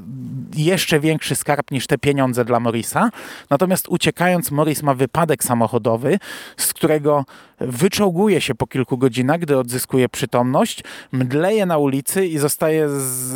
jeszcze 0.55 0.99
większy 0.99 1.35
skarb 1.35 1.71
niż 1.71 1.87
te 1.87 1.97
pieniądze 1.97 2.45
dla 2.45 2.59
Morisa. 2.59 3.09
Natomiast 3.49 3.82
Natomiast 3.83 4.03
uciekając, 4.03 4.51
Morris 4.51 4.83
ma 4.83 4.93
wypadek 4.93 5.43
samochodowy, 5.43 6.19
z 6.57 6.73
którego 6.73 7.25
wyczołguje 7.59 8.41
się 8.41 8.55
po 8.55 8.67
kilku 8.67 8.97
godzinach, 8.97 9.39
gdy 9.39 9.57
odzyskuje 9.57 10.09
przytomność, 10.09 10.83
mdleje 11.11 11.65
na 11.65 11.77
ulicy 11.77 12.27
i 12.27 12.37
zostaje 12.37 12.89
z, 12.89 13.35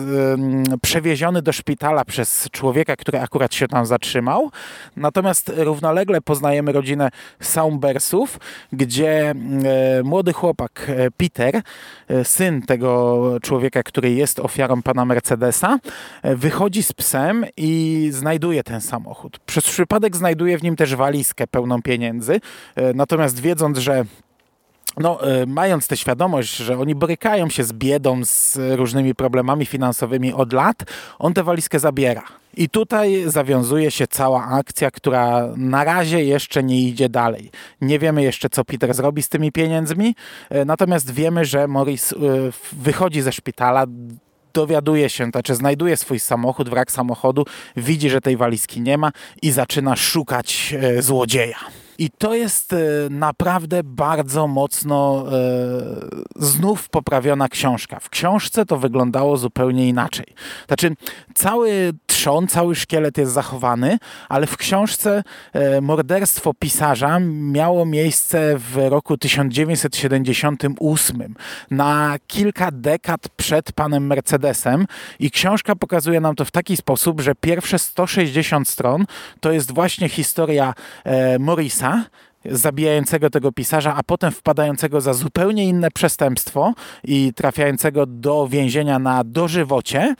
y, 0.74 0.77
przewieziony 0.82 1.42
do 1.42 1.54
szpitala 1.54 2.06
przez 2.06 2.50
człowieka, 2.51 2.96
który 2.96 3.20
akurat 3.20 3.54
się 3.54 3.68
tam 3.68 3.86
zatrzymał. 3.86 4.51
Natomiast 4.96 5.51
równolegle 5.56 6.22
poznajemy 6.22 6.72
rodzinę 6.72 7.10
Saumbersów, 7.39 8.39
gdzie 8.74 9.32
y, 10.00 10.04
młody 10.04 10.34
chłopak 10.34 10.86
e, 10.88 11.12
Peter, 11.12 11.62
y, 12.12 12.24
syn 12.24 12.62
tego 12.62 13.22
człowieka, 13.42 13.84
który 13.84 14.12
jest 14.12 14.39
ofiarą 14.39 14.82
pana 14.82 15.06
Mercedesa, 15.06 15.80
wychodzi 16.24 16.84
z 16.84 16.94
psem 16.94 17.46
i 17.58 18.10
znajduje 18.12 18.63
ten 18.63 18.82
samochód. 18.82 19.39
Przez 19.46 19.66
przypadek 19.66 20.16
znajduje 20.16 20.27
w 20.36 20.64
nim 20.64 20.76
też 20.76 20.96
walizkę 20.96 21.48
pełną 21.48 21.82
pieniędzy, 21.82 22.42
natomiast 22.94 23.40
wiedząc, 23.40 23.78
że 23.78 24.06
no, 24.98 25.28
e, 25.28 25.46
mając 25.46 25.88
tę 25.88 25.98
świadomość, 25.98 26.56
że 26.56 26.80
oni 26.80 26.96
borykają 26.96 27.50
się 27.50 27.64
z 27.64 27.74
biedą, 27.74 28.26
z 28.26 28.60
różnymi 28.76 29.16
problemami 29.16 29.66
finansowymi 29.66 30.34
od 30.34 30.54
lat, 30.54 30.84
on 31.20 31.34
tę 31.34 31.44
walizkę 31.44 31.80
zabiera. 31.80 32.24
I 32.58 32.70
tutaj 32.70 33.24
zawiązuje 33.26 33.92
się 33.92 34.08
cała 34.08 34.46
akcja, 34.46 34.92
która 34.92 35.48
na 35.58 35.84
razie 35.84 36.24
jeszcze 36.24 36.64
nie 36.64 36.82
idzie 36.82 37.10
dalej. 37.10 37.52
Nie 37.82 38.00
wiemy 38.00 38.24
jeszcze, 38.24 38.50
co 38.50 38.66
Peter 38.66 38.94
zrobi 38.94 39.24
z 39.24 39.30
tymi 39.30 39.52
pieniędzmi, 39.52 40.16
e, 40.50 40.66
natomiast 40.66 41.12
wiemy, 41.12 41.46
że 41.46 41.68
Morris 41.68 42.14
e, 42.14 42.16
wychodzi 42.72 43.22
ze 43.22 43.32
szpitala, 43.32 43.86
dowiaduje 44.58 45.10
się, 45.10 45.26
znaczy 45.26 45.56
znajduje 45.56 45.98
swój 45.98 46.20
samochód, 46.20 46.70
wrak 46.70 46.92
samochodu, 46.92 47.46
widzi, 47.76 48.10
że 48.10 48.22
tej 48.22 48.38
walizki 48.38 48.82
nie 48.82 48.98
ma 48.98 49.12
i 49.42 49.52
zaczyna 49.52 49.96
szukać 49.96 50.76
złodzieja. 51.00 51.87
I 51.98 52.10
to 52.10 52.36
jest 52.36 52.74
e, 52.74 52.77
naprawdę 53.10 53.84
bardzo 53.84 54.48
mocno 54.48 55.25
e, 55.27 55.32
znów 56.36 56.89
poprawiona 56.89 57.50
książka. 57.50 58.00
W 58.00 58.10
książce 58.10 58.66
to 58.66 58.77
wyglądało 58.77 59.38
zupełnie 59.38 59.88
inaczej. 59.88 60.25
Znaczy, 60.68 60.96
cały 61.36 61.94
trzon, 62.08 62.48
cały 62.48 62.75
szkielet 62.75 63.18
jest 63.18 63.32
zachowany, 63.32 63.98
ale 64.30 64.48
w 64.48 64.58
książce 64.58 65.24
e, 65.54 65.82
morderstwo 65.82 66.54
pisarza 66.54 67.20
miało 67.30 67.86
miejsce 67.86 68.58
w 68.58 68.77
roku 68.89 69.18
1978, 69.18 71.36
na 71.72 72.16
kilka 72.27 72.72
dekad 72.72 73.30
przed 73.30 73.72
panem 73.72 74.08
Mercedesem 74.08 74.86
i 75.20 75.32
książka 75.32 75.75
pokazuje 75.75 76.20
nam 76.20 76.36
to 76.36 76.46
w 76.46 76.51
taki 76.51 76.77
sposób, 76.77 77.22
że 77.22 77.36
pierwsze 77.36 77.80
160 77.80 78.68
stron 78.68 79.06
to 79.39 79.51
jest 79.51 79.74
właśnie 79.74 80.10
historia 80.10 80.74
Morisa, 81.39 81.87
zabijającego 82.51 83.29
tego 83.29 83.51
pisarza, 83.51 83.96
a 83.96 84.03
potem 84.03 84.32
wpadającego 84.32 85.01
za 85.01 85.13
zupełnie 85.13 85.65
inne 85.65 85.91
przestępstwo 85.91 86.74
i 87.03 87.34
trafiającego 87.36 88.06
do 88.06 88.48
więzienia 88.48 89.00
na 89.00 89.24
dożywocie. 89.24 90.15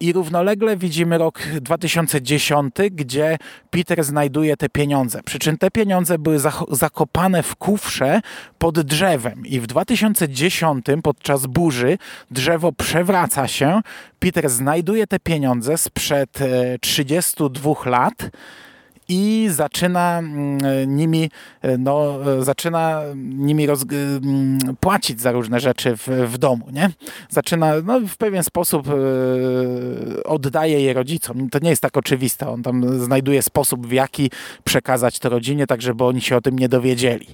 I 0.00 0.12
równolegle 0.12 0.76
widzimy 0.76 1.18
rok 1.18 1.42
2010, 1.60 2.74
gdzie 2.90 3.38
Peter 3.70 4.04
znajduje 4.04 4.56
te 4.56 4.68
pieniądze. 4.68 5.20
Przy 5.24 5.38
czym 5.38 5.58
te 5.58 5.70
pieniądze 5.70 6.18
były 6.18 6.38
zakopane 6.70 7.42
w 7.42 7.56
kufrze 7.56 8.20
pod 8.58 8.80
drzewem 8.80 9.46
i 9.46 9.60
w 9.60 9.66
2010 9.66 10.86
podczas 11.02 11.46
burzy 11.46 11.98
drzewo 12.30 12.72
przewraca 12.72 13.48
się. 13.48 13.80
Peter 14.18 14.48
znajduje 14.48 15.06
te 15.06 15.20
pieniądze 15.20 15.78
sprzed 15.78 16.38
32 16.80 17.70
e, 17.70 17.90
lat 17.90 18.30
i 19.12 19.48
zaczyna 19.50 20.18
mm, 20.18 20.96
nimi, 20.96 21.30
e, 21.62 21.78
no, 21.78 22.18
e, 22.38 22.44
zaczyna 22.44 23.02
nimi 23.16 23.66
roz, 23.66 23.84
mm, 23.92 24.58
płacić 24.80 25.20
za 25.20 25.32
różne 25.32 25.60
rzeczy 25.60 25.96
w, 25.96 26.08
w 26.08 26.38
domu, 26.38 26.66
nie? 26.72 26.90
Zaczyna, 27.28 27.72
no, 27.84 28.00
w 28.00 28.16
pewien 28.16 28.42
sposób 28.42 28.88
e, 28.88 28.92
oddaje 30.24 30.80
je 30.80 30.92
rodzicom. 30.92 31.50
To 31.50 31.58
nie 31.58 31.70
jest 31.70 31.82
tak 31.82 31.96
oczywiste. 31.96 32.48
On 32.48 32.62
tam 32.62 32.98
znajduje 32.98 33.42
sposób, 33.42 33.86
w 33.86 33.92
jaki 33.92 34.30
przekazać 34.64 35.18
to 35.18 35.28
rodzinie, 35.28 35.66
tak 35.66 35.82
żeby 35.82 36.04
oni 36.04 36.20
się 36.20 36.36
o 36.36 36.40
tym 36.40 36.58
nie 36.58 36.68
dowiedzieli. 36.68 37.26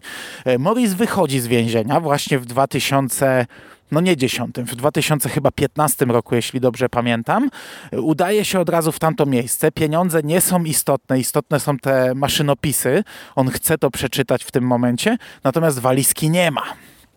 Morris 0.59 0.93
wychodzi 0.95 1.41
z 1.41 1.47
więzienia 1.47 2.01
właśnie 2.01 2.39
w 2.39 2.47
2000 2.47 3.47
no 3.91 4.01
nie 4.01 4.17
10, 4.17 4.57
w 4.57 4.77
2015 4.77 6.05
roku, 6.05 6.35
jeśli 6.35 6.61
dobrze 6.61 6.89
pamiętam, 6.89 7.51
udaje 7.93 8.45
się 8.45 8.61
od 8.61 8.69
razu 8.69 8.93
w 8.93 8.99
tamto 8.99 9.27
miejsce. 9.27 9.73
Pieniądze 9.73 10.21
nie 10.25 10.41
są 10.41 10.65
istotne, 10.65 11.19
istotne 11.19 11.61
są 11.61 11.79
te 11.79 12.15
maszynopisy. 12.15 13.05
On 13.37 13.51
chce 13.51 13.79
to 13.79 13.91
przeczytać 13.91 14.45
w 14.45 14.51
tym 14.51 14.65
momencie, 14.65 15.17
natomiast 15.45 15.79
walizki 15.79 16.31
nie 16.31 16.51
ma 16.51 16.63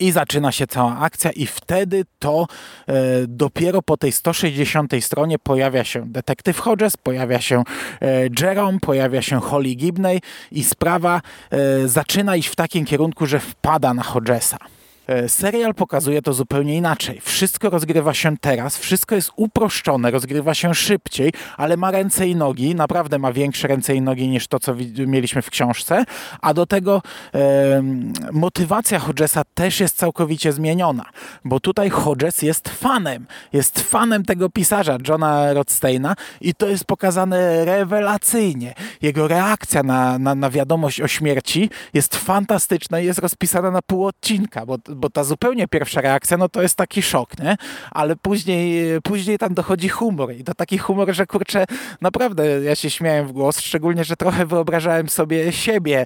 i 0.01 0.12
zaczyna 0.12 0.51
się 0.51 0.68
cała 0.68 0.98
akcja 1.00 1.32
i 1.32 1.46
wtedy 1.46 2.06
to 2.20 2.48
e, 2.88 2.94
dopiero 3.28 3.82
po 3.82 3.98
tej 3.98 4.12
160 4.12 4.92
stronie 5.01 5.40
pojawia 5.40 5.84
się 5.84 6.06
detektyw 6.06 6.60
Hodges, 6.60 6.98
pojawia 6.98 7.42
się 7.42 7.63
e, 8.01 8.30
Jerome, 8.42 8.80
pojawia 8.80 9.22
się 9.22 9.40
Holly 9.40 9.75
Gibney 9.75 10.22
i 10.51 10.63
sprawa 10.63 11.22
e, 11.51 11.88
zaczyna 11.88 12.36
iść 12.36 12.50
w 12.50 12.56
takim 12.56 12.86
kierunku, 12.86 13.25
że 13.25 13.40
wpada 13.40 13.94
na 13.94 14.04
Hodgesa. 14.04 14.58
E, 15.12 15.30
serial 15.30 15.74
pokazuje 15.74 16.22
to 16.22 16.34
zupełnie 16.34 16.75
inaczej. 16.75 17.22
Wszystko 17.22 17.70
rozgrywa 17.70 18.13
się 18.13 18.38
teraz, 18.38 18.77
wszystko 18.77 19.15
jest 19.15 19.32
uproszczone, 19.36 20.12
rozgrywa 20.12 20.53
się 20.53 20.75
szybciej, 20.75 21.34
ale 21.58 21.77
ma 21.77 21.91
ręce 21.91 22.27
i 22.27 22.36
nogi, 22.36 22.75
naprawdę 22.75 23.20
ma 23.20 23.34
większe 23.34 23.68
ręce 23.68 23.96
i 23.96 24.01
nogi 24.01 24.27
niż 24.27 24.48
to, 24.48 24.60
co 24.60 24.75
mieliśmy 25.08 25.41
w 25.41 25.50
książce, 25.50 26.03
a 26.41 26.53
do 26.53 26.65
tego 26.65 27.01
e, 27.34 27.84
motywacja 28.32 29.00
Hodgesa 29.00 29.41
też 29.53 29.80
jest 29.80 29.98
całkowicie 29.98 30.53
zmieniona, 30.53 31.06
bo 31.46 31.60
tutaj 31.60 31.89
Hodges 31.89 32.41
jest 32.41 32.70
fanem, 32.70 33.25
jest 33.53 33.80
fanem 33.80 34.25
tego 34.25 34.50
pisarza, 34.50 34.98
Johna 35.08 35.53
Rothsteina 35.53 36.15
i 36.41 36.53
to 36.53 36.68
jest 36.68 36.86
pokazane 36.86 37.65
rewelacyjnie. 37.65 38.74
Jego 39.01 39.27
reakcja 39.27 39.84
na, 39.84 40.20
na, 40.20 40.36
na 40.36 40.50
wiadomość 40.50 41.01
o 41.01 41.08
śmierci 41.08 41.70
jest 41.94 42.15
fantastyczna 42.15 43.00
i 43.00 43.06
jest 43.06 43.20
rozpisana 43.20 43.72
na 43.72 43.82
pół 43.82 44.06
odcinka, 44.06 44.65
bo 44.65 45.00
bo 45.01 45.10
ta 45.10 45.24
zupełnie 45.24 45.67
pierwsza 45.67 46.01
reakcja, 46.01 46.38
no 46.38 46.50
to 46.50 46.62
jest 46.62 46.75
taki 46.75 47.01
szok, 47.01 47.39
nie? 47.39 47.58
Ale 47.91 48.15
później, 48.15 49.01
później 49.01 49.38
tam 49.38 49.53
dochodzi 49.53 49.89
humor 49.89 50.34
i 50.34 50.43
to 50.43 50.53
taki 50.53 50.77
humor, 50.77 51.13
że 51.13 51.25
kurczę, 51.25 51.65
naprawdę 52.01 52.62
ja 52.62 52.75
się 52.75 52.89
śmiałem 52.89 53.27
w 53.27 53.31
głos, 53.31 53.60
szczególnie, 53.60 54.03
że 54.03 54.15
trochę 54.15 54.46
wyobrażałem 54.46 55.10
sobie 55.10 55.51
siebie 55.51 56.00
e, 56.00 56.05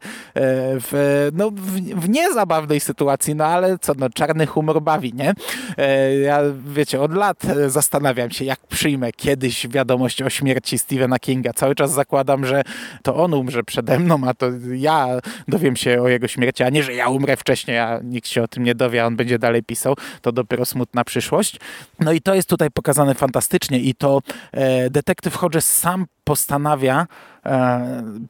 w, 0.80 1.30
no, 1.34 1.52
w, 1.52 1.72
w 2.02 2.10
niezabawnej 2.10 2.80
sytuacji, 2.80 3.36
no 3.36 3.46
ale 3.46 3.80
co, 3.80 3.94
no 3.98 4.10
czarny 4.10 4.46
humor 4.46 4.82
bawi, 4.82 5.14
nie? 5.14 5.34
E, 5.78 6.16
ja, 6.16 6.40
wiecie, 6.68 7.02
od 7.02 7.14
lat 7.14 7.44
zastanawiam 7.68 8.32
się, 8.32 8.46
jak 8.46 8.68
przyjmę 8.68 9.12
kiedyś 9.12 9.68
wiadomość 9.68 10.22
o 10.22 10.30
śmierci 10.30 10.80
Stephena 10.80 11.20
Kinga. 11.20 11.54
Cały 11.54 11.76
czas 11.76 11.94
zakładam, 11.94 12.46
że 12.46 12.62
to 13.04 13.16
on 13.16 13.34
umrze 13.34 13.64
przede 13.64 14.00
mną, 14.00 14.22
a 14.28 14.34
to 14.34 14.46
ja 14.74 15.08
dowiem 15.48 15.76
się 15.76 16.02
o 16.02 16.08
jego 16.08 16.28
śmierci, 16.28 16.64
a 16.64 16.70
nie, 16.70 16.84
że 16.84 16.94
ja 16.94 17.10
umrę 17.10 17.38
wcześniej, 17.38 17.78
a 17.80 18.00
nikt 18.04 18.28
się 18.28 18.44
o 18.44 18.48
tym 18.48 18.64
nie 18.64 18.76
dowie, 18.76 18.85
a 19.00 19.06
on 19.06 19.16
będzie 19.16 19.40
dalej 19.40 19.64
pisał, 19.64 19.96
to 20.22 20.32
dopiero 20.32 20.66
smutna 20.66 21.04
przyszłość. 21.04 21.60
No 22.00 22.12
i 22.12 22.22
to 22.22 22.36
jest 22.36 22.50
tutaj 22.50 22.72
pokazane 22.72 23.16
fantastycznie 23.16 23.80
i 23.80 23.96
to 23.96 24.22
e, 24.52 24.90
detektyw 24.90 25.36
Hodges 25.36 25.78
sam 25.78 26.06
postanawia 26.24 27.08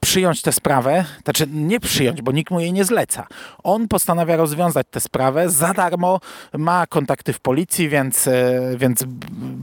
przyjąć 0.01 0.41
tę 0.41 0.51
sprawę, 0.51 1.05
znaczy 1.23 1.47
nie 1.51 1.79
przyjąć, 1.79 2.21
bo 2.21 2.31
nikt 2.31 2.51
mu 2.51 2.59
jej 2.59 2.73
nie 2.73 2.85
zleca. 2.85 3.27
On 3.63 3.87
postanawia 3.87 4.35
rozwiązać 4.35 4.87
tę 4.91 4.99
sprawę 4.99 5.49
za 5.49 5.73
darmo, 5.73 6.19
ma 6.53 6.87
kontakty 6.87 7.33
w 7.33 7.39
policji, 7.39 7.89
więc, 7.89 8.27
e, 8.27 8.61
więc 8.77 9.03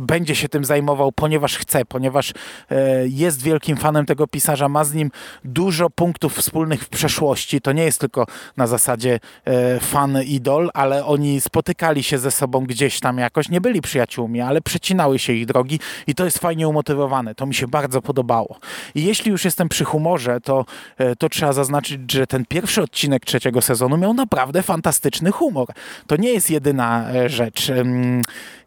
będzie 0.06 0.34
się 0.34 0.48
tym 0.48 0.64
zajmował, 0.64 1.12
ponieważ 1.12 1.56
chce, 1.56 1.84
ponieważ 1.84 2.32
e, 2.70 3.08
jest 3.08 3.42
wielkim 3.42 3.76
fanem 3.76 4.06
tego 4.06 4.26
pisarza, 4.26 4.68
ma 4.68 4.84
z 4.84 4.94
nim 4.94 5.10
dużo 5.44 5.90
punktów 5.90 6.36
wspólnych 6.36 6.84
w 6.84 6.88
przeszłości. 6.88 7.60
To 7.60 7.72
nie 7.72 7.84
jest 7.84 8.00
tylko 8.00 8.26
na 8.56 8.66
zasadzie 8.66 9.20
e, 9.44 9.80
fan, 9.80 10.22
idol, 10.22 10.70
ale 10.74 11.04
oni 11.04 11.40
spotykali 11.40 12.02
się 12.02 12.18
ze 12.18 12.30
sobą 12.30 12.66
gdzieś 12.66 13.00
tam 13.00 13.18
jakoś, 13.18 13.48
nie 13.48 13.60
byli 13.60 13.80
przyjaciółmi, 13.80 14.40
ale 14.40 14.60
przecinały 14.60 15.18
się 15.18 15.32
ich 15.32 15.46
drogi 15.46 15.80
i 16.06 16.14
to 16.14 16.24
jest 16.24 16.38
fajnie 16.38 16.68
umotywowane. 16.68 17.34
To 17.34 17.46
mi 17.46 17.54
się 17.54 17.68
bardzo 17.68 18.02
podoba 18.02 18.22
podobało. 18.22 18.58
I 18.94 19.04
jeśli 19.04 19.30
już 19.30 19.41
jestem 19.44 19.68
przy 19.68 19.84
humorze, 19.84 20.40
to, 20.40 20.64
e, 20.98 21.16
to 21.16 21.28
trzeba 21.28 21.52
zaznaczyć, 21.52 22.12
że 22.12 22.26
ten 22.26 22.44
pierwszy 22.46 22.82
odcinek 22.82 23.24
trzeciego 23.24 23.62
sezonu 23.62 23.96
miał 23.96 24.14
naprawdę 24.14 24.62
fantastyczny 24.62 25.30
humor. 25.32 25.68
To 26.06 26.16
nie 26.16 26.32
jest 26.32 26.50
jedyna 26.50 27.10
e, 27.10 27.28
rzecz. 27.28 27.72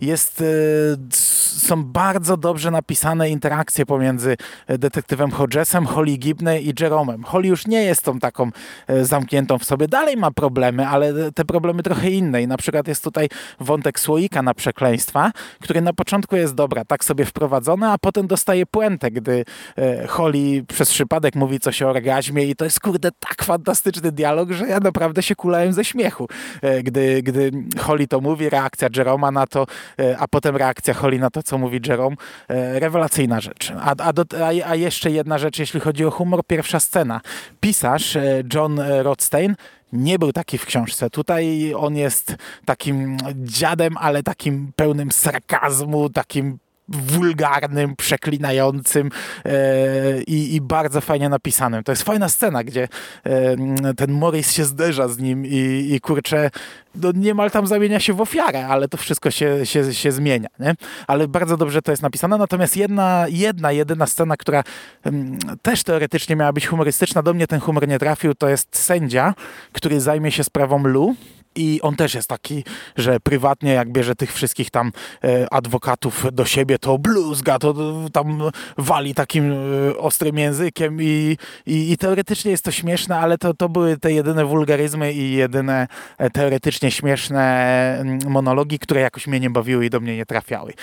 Jest, 0.01 0.41
e, 0.41 0.45
są 1.57 1.83
bardzo 1.83 2.37
dobrze 2.37 2.71
napisane 2.71 3.29
interakcje 3.29 3.85
pomiędzy 3.85 4.37
detektywem 4.67 5.31
Hodgesem, 5.31 5.85
Holly 5.85 6.17
Gibney 6.17 6.67
i 6.67 6.73
Jeromem. 6.79 7.23
Holly 7.23 7.47
już 7.47 7.67
nie 7.67 7.83
jest 7.83 8.01
tą 8.01 8.19
taką 8.19 8.49
zamkniętą 9.01 9.57
w 9.57 9.63
sobie. 9.63 9.87
Dalej 9.87 10.17
ma 10.17 10.31
problemy, 10.31 10.87
ale 10.87 11.31
te 11.31 11.45
problemy 11.45 11.83
trochę 11.83 12.09
inne. 12.09 12.41
I 12.41 12.47
na 12.47 12.57
przykład 12.57 12.87
jest 12.87 13.03
tutaj 13.03 13.29
wątek 13.59 13.99
słoika 13.99 14.41
na 14.41 14.53
przekleństwa, 14.53 15.31
który 15.61 15.81
na 15.81 15.93
początku 15.93 16.35
jest 16.35 16.55
dobra, 16.55 16.85
tak 16.85 17.05
sobie 17.05 17.25
wprowadzony, 17.25 17.87
a 17.87 17.97
potem 17.97 18.27
dostaje 18.27 18.65
puentę, 18.65 19.11
gdy 19.11 19.45
Holly 20.07 20.64
przez 20.67 20.91
przypadek 20.91 21.35
mówi 21.35 21.59
coś 21.59 21.81
o 21.81 21.89
orgazmie 21.89 22.45
i 22.45 22.55
to 22.55 22.65
jest 22.65 22.79
kurde 22.79 23.09
tak 23.19 23.43
fantastyczny 23.43 24.11
dialog, 24.11 24.51
że 24.51 24.67
ja 24.67 24.79
naprawdę 24.79 25.23
się 25.23 25.35
kulałem 25.35 25.73
ze 25.73 25.85
śmiechu. 25.85 26.27
E, 26.61 26.83
gdy, 26.83 27.23
gdy 27.23 27.51
Holly 27.79 28.07
to 28.07 28.21
mówi, 28.21 28.49
reakcja 28.49 28.87
Jeroma 28.97 29.31
na 29.31 29.47
to, 29.47 29.67
e, 29.99 30.17
a 30.17 30.27
potem 30.27 30.55
reakcja 30.55 30.93
Holly 30.93 31.19
na 31.19 31.29
to, 31.29 31.43
co 31.43 31.57
mówi 31.57 31.79
Jerome, 31.87 32.15
rewelacyjna 32.49 33.39
rzecz. 33.41 33.73
A, 33.79 33.89
a, 33.89 34.13
do, 34.13 34.23
a, 34.43 34.69
a 34.69 34.75
jeszcze 34.75 35.11
jedna 35.11 35.37
rzecz, 35.37 35.59
jeśli 35.59 35.79
chodzi 35.79 36.05
o 36.05 36.11
humor, 36.11 36.41
pierwsza 36.47 36.79
scena. 36.79 37.21
Pisarz 37.59 38.17
John 38.53 38.79
Rothstein 39.01 39.55
nie 39.93 40.19
był 40.19 40.33
taki 40.33 40.57
w 40.57 40.65
książce. 40.65 41.09
Tutaj 41.09 41.73
on 41.77 41.95
jest 41.95 42.35
takim 42.65 43.17
dziadem, 43.35 43.97
ale 43.97 44.23
takim 44.23 44.71
pełnym 44.75 45.11
sarkazmu, 45.11 46.09
takim 46.09 46.57
wulgarnym, 46.87 47.95
przeklinającym 47.95 49.09
e, 49.45 50.21
i, 50.21 50.55
i, 50.55 50.61
bardzo 50.61 51.01
fajnie 51.01 51.29
napisanym. 51.29 51.83
To 51.83 51.91
jest 51.91 52.03
fajna 52.03 52.29
scena, 52.29 52.63
gdzie 52.63 52.87
e, 53.23 53.93
ten 53.93 54.11
Morris 54.11 54.51
się 54.51 54.65
zderza 54.65 55.07
z 55.07 55.17
nim 55.17 55.45
i, 55.45 55.89
i 55.91 56.01
kurczę, 56.01 56.49
no 56.95 57.11
niemal 57.15 57.51
tam 57.51 57.67
zamienia 57.67 57.99
się 57.99 58.13
w 58.13 58.21
ofiarę, 58.21 58.67
ale 58.67 58.87
to 58.87 58.97
wszystko 58.97 59.31
się, 59.31 59.65
się, 59.65 59.93
się 59.93 60.11
zmienia. 60.11 60.49
Nie? 60.59 60.75
Ale 61.07 61.27
bardzo 61.27 61.57
dobrze 61.57 61.81
to 61.81 61.91
jest 61.91 62.03
napisane. 62.03 62.37
Natomiast 62.37 62.77
jedna, 62.77 63.25
jedna, 63.29 63.71
jedyna 63.71 64.05
scena, 64.05 64.37
która 64.37 64.63
mm, 65.03 65.37
też 65.61 65.83
teoretycznie 65.83 66.35
miała 66.35 66.53
być 66.53 66.67
humorystyczna, 66.67 67.21
do 67.21 67.33
mnie 67.33 67.47
ten 67.47 67.59
humor 67.59 67.87
nie 67.87 67.99
trafił, 67.99 68.35
to 68.35 68.49
jest 68.49 68.77
sędzia, 68.77 69.33
który 69.71 70.01
zajmie 70.01 70.31
się 70.31 70.43
sprawą 70.43 70.83
Lu 70.83 71.15
i 71.55 71.79
on 71.81 71.95
też 71.95 72.13
jest 72.15 72.29
taki, 72.29 72.63
że 72.97 73.19
prywatnie 73.19 73.71
jak 73.71 73.91
bierze 73.91 74.15
tych 74.15 74.33
wszystkich 74.33 74.69
tam 74.71 74.91
e, 75.23 75.53
adwokatów 75.53 76.25
do 76.31 76.45
siebie, 76.45 76.79
to 76.79 76.97
bluzga, 76.97 77.59
to, 77.59 77.73
tam 78.13 78.41
wali 78.77 79.15
takim 79.15 79.51
e, 79.51 79.97
ostrym 79.97 80.37
językiem 80.37 81.01
i, 81.01 81.37
i, 81.65 81.91
i, 81.91 81.97
teoretycznie 81.97 82.51
jest 82.51 82.63
to 82.63 82.71
śmieszne, 82.71 83.17
ale 83.17 83.37
to, 83.37 83.53
to 83.53 83.69
były 83.69 83.97
te 83.97 84.11
jedyne 84.11 84.45
wulgaryzmy 84.45 85.13
i 85.13 85.31
jedyne 85.31 85.87
e, 86.17 86.29
teoretycznie 86.29 86.91
śmieszne 86.91 87.41
mm, 87.99 88.19
monologi, 88.27 88.79
które 88.79 89.01
jakoś 89.01 89.27
mnie 89.27 89.39
nie 89.39 89.49
bawiły 89.49 89.85
i 89.85 89.89
do 89.89 89.99
mnie 89.99 90.17
nie 90.17 90.25
trafiały. 90.25 90.73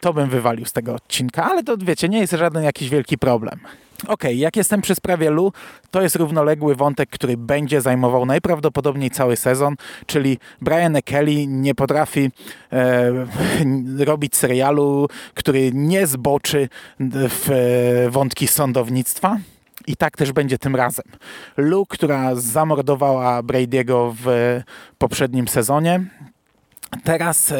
To 0.00 0.12
bym 0.12 0.28
wywalił 0.28 0.64
z 0.64 0.72
tego 0.72 0.94
odcinka, 0.94 1.44
ale 1.44 1.62
to 1.62 1.76
wiecie, 1.76 2.08
nie 2.08 2.18
jest 2.18 2.32
żaden 2.32 2.62
jakiś 2.62 2.88
wielki 2.88 3.18
problem. 3.18 3.60
Ok, 4.06 4.24
jak 4.34 4.56
jestem 4.56 4.80
przy 4.80 4.94
sprawie 4.94 5.30
Lu, 5.30 5.52
to 5.90 6.02
jest 6.02 6.16
równoległy 6.16 6.74
wątek, 6.74 7.10
który 7.10 7.36
będzie 7.36 7.80
zajmował 7.80 8.26
najprawdopodobniej 8.26 9.10
cały 9.10 9.36
sezon, 9.36 9.74
czyli 10.06 10.38
Brian 10.60 10.96
Kelly 11.04 11.46
nie 11.46 11.74
potrafi 11.74 12.30
e, 12.72 13.12
robić 14.04 14.36
serialu, 14.36 15.08
który 15.34 15.70
nie 15.74 16.06
zboczy 16.06 16.68
w 17.10 17.50
e, 17.50 18.10
wątki 18.10 18.48
sądownictwa. 18.48 19.38
I 19.86 19.96
tak 19.96 20.16
też 20.16 20.32
będzie 20.32 20.58
tym 20.58 20.76
razem. 20.76 21.04
Lu, 21.56 21.86
która 21.86 22.34
zamordowała 22.34 23.42
Brady'ego 23.42 24.14
w 24.24 24.60
poprzednim 24.98 25.48
sezonie, 25.48 26.04
teraz... 27.04 27.54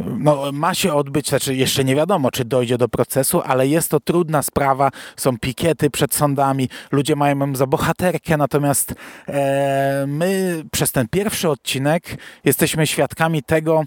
No, 0.00 0.52
ma 0.52 0.74
się 0.74 0.94
odbyć, 0.94 1.28
znaczy 1.28 1.54
jeszcze 1.54 1.84
nie 1.84 1.96
wiadomo, 1.96 2.30
czy 2.30 2.44
dojdzie 2.44 2.78
do 2.78 2.88
procesu, 2.88 3.42
ale 3.44 3.68
jest 3.68 3.90
to 3.90 4.00
trudna 4.00 4.42
sprawa. 4.42 4.90
Są 5.16 5.38
pikiety 5.38 5.90
przed 5.90 6.14
sądami, 6.14 6.68
ludzie 6.92 7.16
mają 7.16 7.38
ją 7.38 7.56
za 7.56 7.66
bohaterkę, 7.66 8.36
natomiast 8.36 8.94
e, 9.28 10.04
my 10.08 10.62
przez 10.72 10.92
ten 10.92 11.08
pierwszy 11.08 11.48
odcinek 11.48 12.16
jesteśmy 12.44 12.86
świadkami 12.86 13.42
tego, 13.42 13.84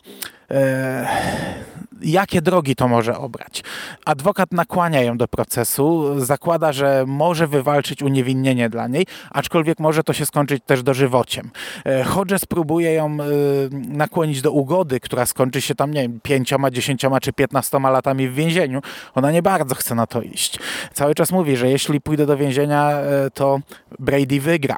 jakie 2.02 2.42
drogi 2.42 2.76
to 2.76 2.88
może 2.88 3.18
obrać. 3.18 3.64
Adwokat 4.06 4.52
nakłania 4.52 5.02
ją 5.02 5.18
do 5.18 5.28
procesu, 5.28 6.20
zakłada, 6.20 6.74
że 6.74 7.04
może 7.08 7.48
wywalczyć 7.48 8.04
uniewinnienie 8.04 8.70
dla 8.70 8.88
niej, 8.88 9.06
aczkolwiek 9.32 9.80
może 9.80 10.04
to 10.04 10.14
się 10.14 10.26
skończyć 10.26 10.64
też 10.66 10.84
dożywociem. 10.84 11.52
E, 11.86 12.04
Hodges 12.04 12.46
próbuje 12.46 12.94
ją 12.94 13.06
e, 13.06 13.18
nakłonić 13.72 14.42
do 14.42 14.52
ugody, 14.52 15.00
która 15.00 15.26
skończy 15.26 15.62
się 15.62 15.76
tam, 15.76 15.94
nie 15.94 16.02
wiem, 16.02 16.20
pięcioma, 16.24 16.72
dziesięcioma 16.72 17.20
czy 17.20 17.34
piętnastoma 17.34 17.90
latami 17.90 18.30
w 18.30 18.34
więzieniu. 18.34 18.82
Ona 19.16 19.32
nie 19.32 19.42
bardzo 19.42 19.76
chce 19.76 19.96
na 19.96 20.08
to 20.08 20.22
iść. 20.22 20.60
Cały 20.94 21.16
czas 21.16 21.32
mówi, 21.32 21.58
że 21.58 21.70
jeśli 21.70 22.02
pójdę 22.02 22.26
do 22.26 22.38
więzienia, 22.38 22.92
e, 22.92 23.32
to 23.32 23.60
Brady 24.00 24.40
wygra 24.40 24.78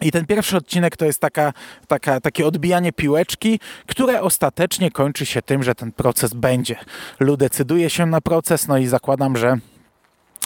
I 0.00 0.10
ten 0.12 0.26
pierwszy 0.26 0.56
odcinek 0.56 0.96
to 0.96 1.04
jest 1.04 1.20
taka, 1.20 1.52
taka, 1.88 2.20
takie 2.20 2.46
odbijanie 2.46 2.92
piłeczki, 2.92 3.60
które 3.86 4.22
ostatecznie 4.22 4.90
kończy 4.90 5.26
się 5.26 5.42
tym, 5.42 5.62
że 5.62 5.74
ten 5.74 5.92
proces 5.92 6.34
będzie. 6.34 6.76
Lu 7.20 7.36
decyduje 7.36 7.90
się 7.90 8.06
na 8.06 8.20
proces, 8.20 8.68
no 8.68 8.78
i 8.78 8.86
zakładam, 8.86 9.36
że 9.36 9.58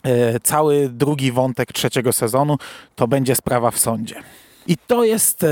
e, 0.04 0.40
cały 0.40 0.88
drugi 0.88 1.32
wątek 1.32 1.72
trzeciego 1.72 2.12
sezonu 2.12 2.56
to 2.96 3.08
będzie 3.08 3.34
sprawa 3.34 3.70
w 3.70 3.78
sądzie. 3.78 4.22
I 4.68 4.76
to 4.86 5.04
jest 5.04 5.44
e, 5.44 5.48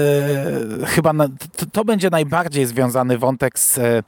chyba, 0.87 1.13
na, 1.13 1.29
to, 1.57 1.67
to, 1.73 1.85
będzie 1.85 2.11
najbardziej 2.11 2.67
związany 2.67 3.19
wątek 3.19 3.59
z, 3.59 3.79
e, 3.79 4.03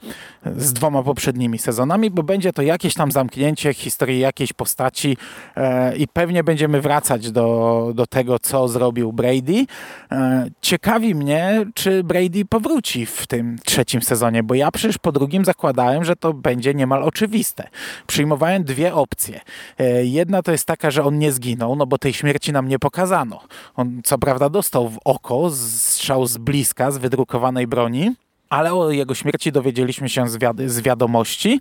z 0.57 0.73
dwoma 0.73 1.03
poprzednimi 1.03 1.59
sezonami, 1.59 2.09
bo 2.09 2.23
będzie 2.23 2.53
to 2.53 2.61
jakieś 2.61 2.93
tam 2.93 3.11
zamknięcie 3.11 3.73
historii 3.73 4.19
jakiejś 4.19 4.53
postaci 4.53 5.17
e, 5.55 5.95
i 5.97 6.07
pewnie 6.07 6.43
będziemy 6.43 6.81
wracać 6.81 7.31
do, 7.31 7.91
do 7.95 8.07
tego, 8.07 8.39
co 8.39 8.67
zrobił 8.67 9.13
Brady. 9.13 9.65
E, 10.11 10.49
ciekawi 10.61 11.15
mnie, 11.15 11.65
czy 11.73 12.03
Brady 12.03 12.45
powróci 12.45 13.05
w 13.05 13.27
tym 13.27 13.57
trzecim 13.65 14.01
sezonie, 14.01 14.43
bo 14.43 14.53
ja 14.53 14.71
przecież 14.71 14.97
po 14.97 15.11
drugim 15.11 15.45
zakładałem, 15.45 16.03
że 16.03 16.15
to 16.15 16.33
będzie 16.33 16.73
niemal 16.73 17.03
oczywiste. 17.03 17.67
Przyjmowałem 18.07 18.63
dwie 18.63 18.93
opcje. 18.93 19.39
E, 19.79 20.05
jedna 20.05 20.41
to 20.41 20.51
jest 20.51 20.65
taka, 20.65 20.91
że 20.91 21.03
on 21.03 21.19
nie 21.19 21.31
zginął, 21.31 21.75
no 21.75 21.85
bo 21.85 21.97
tej 21.97 22.13
śmierci 22.13 22.51
nam 22.51 22.67
nie 22.67 22.79
pokazano. 22.79 23.41
On 23.75 24.01
co 24.03 24.17
prawda 24.17 24.49
dostał 24.49 24.89
w 24.89 24.98
oko, 25.05 25.51
strzał 25.51 26.27
z 26.27 26.37
bliska, 26.37 26.91
z 26.91 26.97
wydrukowanej 26.97 27.67
broni, 27.67 28.15
ale 28.49 28.73
o 28.73 28.91
jego 28.91 29.15
śmierci 29.15 29.51
dowiedzieliśmy 29.51 30.09
się 30.09 30.29
z, 30.29 30.37
wiad 30.37 30.57
z 30.65 30.81
wiadomości, 30.81 31.59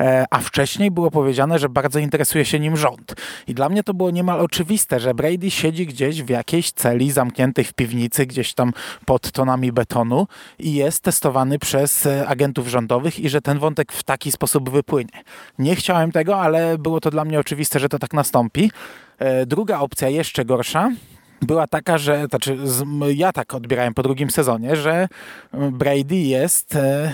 e, 0.00 0.24
a 0.30 0.38
wcześniej 0.38 0.90
było 0.90 1.10
powiedziane, 1.10 1.58
że 1.58 1.68
bardzo 1.68 1.98
interesuje 1.98 2.44
się 2.44 2.60
nim 2.60 2.76
rząd. 2.76 3.14
I 3.46 3.54
dla 3.54 3.68
mnie 3.68 3.82
to 3.82 3.94
było 3.94 4.10
niemal 4.10 4.40
oczywiste, 4.40 5.00
że 5.00 5.14
Brady 5.14 5.50
siedzi 5.50 5.86
gdzieś 5.86 6.22
w 6.22 6.28
jakiejś 6.28 6.72
celi 6.72 7.10
zamkniętej 7.10 7.64
w 7.64 7.72
piwnicy, 7.72 8.26
gdzieś 8.26 8.54
tam 8.54 8.72
pod 9.04 9.30
tonami 9.30 9.72
betonu 9.72 10.26
i 10.58 10.74
jest 10.74 11.02
testowany 11.02 11.58
przez 11.58 12.06
e, 12.06 12.28
agentów 12.28 12.68
rządowych 12.68 13.20
i 13.20 13.28
że 13.28 13.40
ten 13.40 13.58
wątek 13.58 13.92
w 13.92 14.02
taki 14.02 14.32
sposób 14.32 14.70
wypłynie. 14.70 15.22
Nie 15.58 15.76
chciałem 15.76 16.12
tego, 16.12 16.40
ale 16.40 16.78
było 16.78 17.00
to 17.00 17.10
dla 17.10 17.24
mnie 17.24 17.38
oczywiste, 17.40 17.80
że 17.80 17.88
to 17.88 17.98
tak 17.98 18.12
nastąpi. 18.12 18.70
E, 19.18 19.46
druga 19.46 19.78
opcja, 19.78 20.08
jeszcze 20.08 20.44
gorsza, 20.44 20.90
była 21.46 21.66
taka, 21.66 21.98
że 21.98 22.26
znaczy, 22.26 22.58
ja 23.14 23.32
tak 23.32 23.54
odbierałem 23.54 23.94
po 23.94 24.02
drugim 24.02 24.30
sezonie, 24.30 24.76
że 24.76 25.08
Brady 25.52 26.16
jest 26.16 26.76
e, 26.76 27.12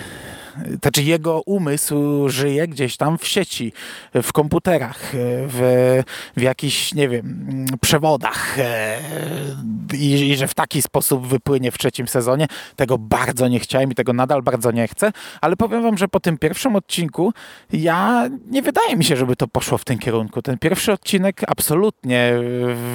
znaczy 0.82 1.02
jego 1.02 1.42
umysł 1.46 2.28
żyje 2.28 2.68
gdzieś 2.68 2.96
tam 2.96 3.18
w 3.18 3.26
sieci, 3.26 3.72
w 4.14 4.32
komputerach, 4.32 5.12
w, 5.12 6.02
w 6.36 6.42
jakichś, 6.42 6.94
nie 6.94 7.08
wiem, 7.08 7.66
przewodach 7.80 8.58
e, 8.58 8.98
I, 9.94 10.30
i 10.30 10.36
że 10.36 10.48
w 10.48 10.54
taki 10.54 10.82
sposób 10.82 11.26
wypłynie 11.26 11.70
w 11.70 11.78
trzecim 11.78 12.08
sezonie. 12.08 12.46
Tego 12.76 12.98
bardzo 12.98 13.48
nie 13.48 13.60
chciałem 13.60 13.90
i 13.90 13.94
tego 13.94 14.12
nadal 14.12 14.42
bardzo 14.42 14.70
nie 14.70 14.88
chcę, 14.88 15.12
ale 15.40 15.56
powiem 15.56 15.82
wam, 15.82 15.98
że 15.98 16.08
po 16.08 16.20
tym 16.20 16.38
pierwszym 16.38 16.76
odcinku 16.76 17.32
ja 17.72 18.28
nie 18.50 18.62
wydaje 18.62 18.96
mi 18.96 19.04
się, 19.04 19.16
żeby 19.16 19.36
to 19.36 19.48
poszło 19.48 19.78
w 19.78 19.84
tym 19.84 19.98
kierunku. 19.98 20.42
Ten 20.42 20.58
pierwszy 20.58 20.92
odcinek 20.92 21.42
absolutnie 21.46 22.32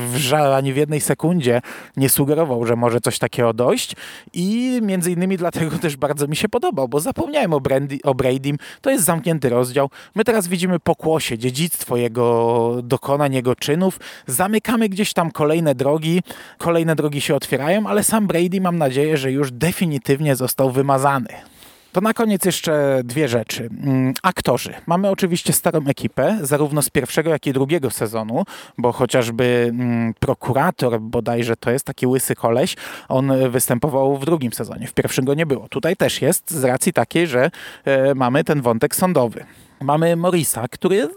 w, 0.08 0.34
ani 0.56 0.74
w 0.74 0.78
jednej 0.78 1.02
sekundzie 1.02 1.62
nie 1.98 2.10
sugerował, 2.10 2.66
że 2.66 2.76
może 2.76 3.02
coś 3.02 3.20
takiego 3.20 3.54
dojść 3.54 3.96
i 4.34 4.80
między 4.82 5.12
innymi 5.12 5.38
dlatego 5.38 5.78
też 5.78 5.98
bardzo 5.98 6.28
mi 6.28 6.36
się 6.36 6.50
podobał, 6.50 6.88
bo 6.88 7.00
zapomniałem 7.00 7.45
o, 7.54 7.62
Brandy, 7.62 7.98
o 8.04 8.16
Bradym, 8.16 8.58
to 8.82 8.90
jest 8.90 9.06
zamknięty 9.06 9.50
rozdział. 9.50 9.90
My 10.16 10.24
teraz 10.24 10.48
widzimy 10.48 10.80
pokłosie, 10.80 11.38
dziedzictwo 11.38 11.98
jego 11.98 12.78
dokonań, 12.84 13.34
jego 13.34 13.56
czynów. 13.56 14.00
Zamykamy 14.28 14.90
gdzieś 14.90 15.14
tam 15.14 15.32
kolejne 15.32 15.76
drogi, 15.76 16.22
kolejne 16.58 16.96
drogi 16.96 17.22
się 17.22 17.36
otwierają, 17.36 17.88
ale 17.88 18.04
sam 18.04 18.28
Brady 18.28 18.62
mam 18.62 18.78
nadzieję, 18.78 19.18
że 19.18 19.32
już 19.32 19.52
definitywnie 19.52 20.36
został 20.36 20.72
wymazany. 20.72 21.55
To 21.96 22.02
na 22.02 22.14
koniec 22.14 22.46
jeszcze 22.46 23.02
dwie 23.04 23.28
rzeczy. 23.28 23.70
Mm, 23.84 24.14
aktorzy. 24.24 24.74
Mamy 24.88 25.10
oczywiście 25.10 25.54
starą 25.54 25.80
ekipę, 25.88 26.38
zarówno 26.42 26.82
z 26.82 26.90
pierwszego, 26.90 27.30
jak 27.30 27.48
i 27.48 27.54
drugiego 27.54 27.90
sezonu, 27.90 28.44
bo 28.78 28.92
chociażby 28.92 29.68
mm, 29.70 30.14
prokurator, 30.20 31.02
bodajże 31.02 31.56
to 31.58 31.72
jest 31.72 31.86
taki 31.86 32.08
łysy 32.08 32.36
koleś, 32.36 32.76
on 33.08 33.50
występował 33.50 34.18
w 34.18 34.26
drugim 34.26 34.54
sezonie. 34.54 34.88
W 34.88 34.94
pierwszym 34.94 35.26
go 35.26 35.34
nie 35.34 35.46
było. 35.46 35.68
Tutaj 35.70 35.96
też 35.96 36.22
jest 36.22 36.52
z 36.52 36.64
racji 36.64 36.94
takiej, 36.94 37.28
że 37.28 37.52
e, 37.86 38.16
mamy 38.16 38.44
ten 38.44 38.62
wątek 38.62 38.96
sądowy. 38.96 39.46
Mamy 39.82 40.16
Morisa, 40.16 40.68
który 40.68 41.10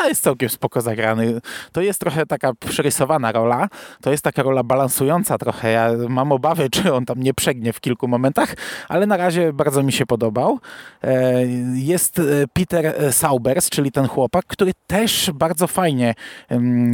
a 0.00 0.08
jest 0.08 0.22
całkiem 0.22 0.48
spoko 0.48 0.80
zagrany. 0.80 1.40
To 1.72 1.80
jest 1.80 2.00
trochę 2.00 2.26
taka 2.26 2.52
przerysowana 2.54 3.32
rola. 3.32 3.68
To 4.02 4.10
jest 4.10 4.24
taka 4.24 4.42
rola 4.42 4.62
balansująca 4.62 5.38
trochę. 5.38 5.70
Ja 5.70 5.90
mam 6.08 6.32
obawy, 6.32 6.70
czy 6.74 6.94
on 6.94 7.04
tam 7.04 7.20
nie 7.20 7.34
przegnie 7.34 7.72
w 7.72 7.80
kilku 7.80 8.08
momentach, 8.08 8.54
ale 8.88 9.06
na 9.06 9.16
razie 9.16 9.52
bardzo 9.52 9.82
mi 9.82 9.92
się 9.92 10.06
podobał. 10.06 10.58
E, 11.02 11.46
jest 11.74 12.18
e, 12.18 12.22
Peter 12.52 13.12
Saubers, 13.12 13.70
czyli 13.70 13.92
ten 13.92 14.06
chłopak, 14.06 14.44
który 14.46 14.72
też 14.86 15.30
bardzo 15.34 15.66
fajnie 15.66 16.14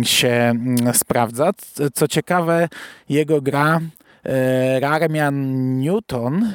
się 0.02 0.28
mm, 0.28 0.94
sprawdza. 0.94 1.50
Co 1.94 2.08
ciekawe, 2.08 2.68
jego 3.08 3.40
gra 3.40 3.80
e, 4.24 4.80
Rarmian 4.80 5.78
Newton 5.78 6.52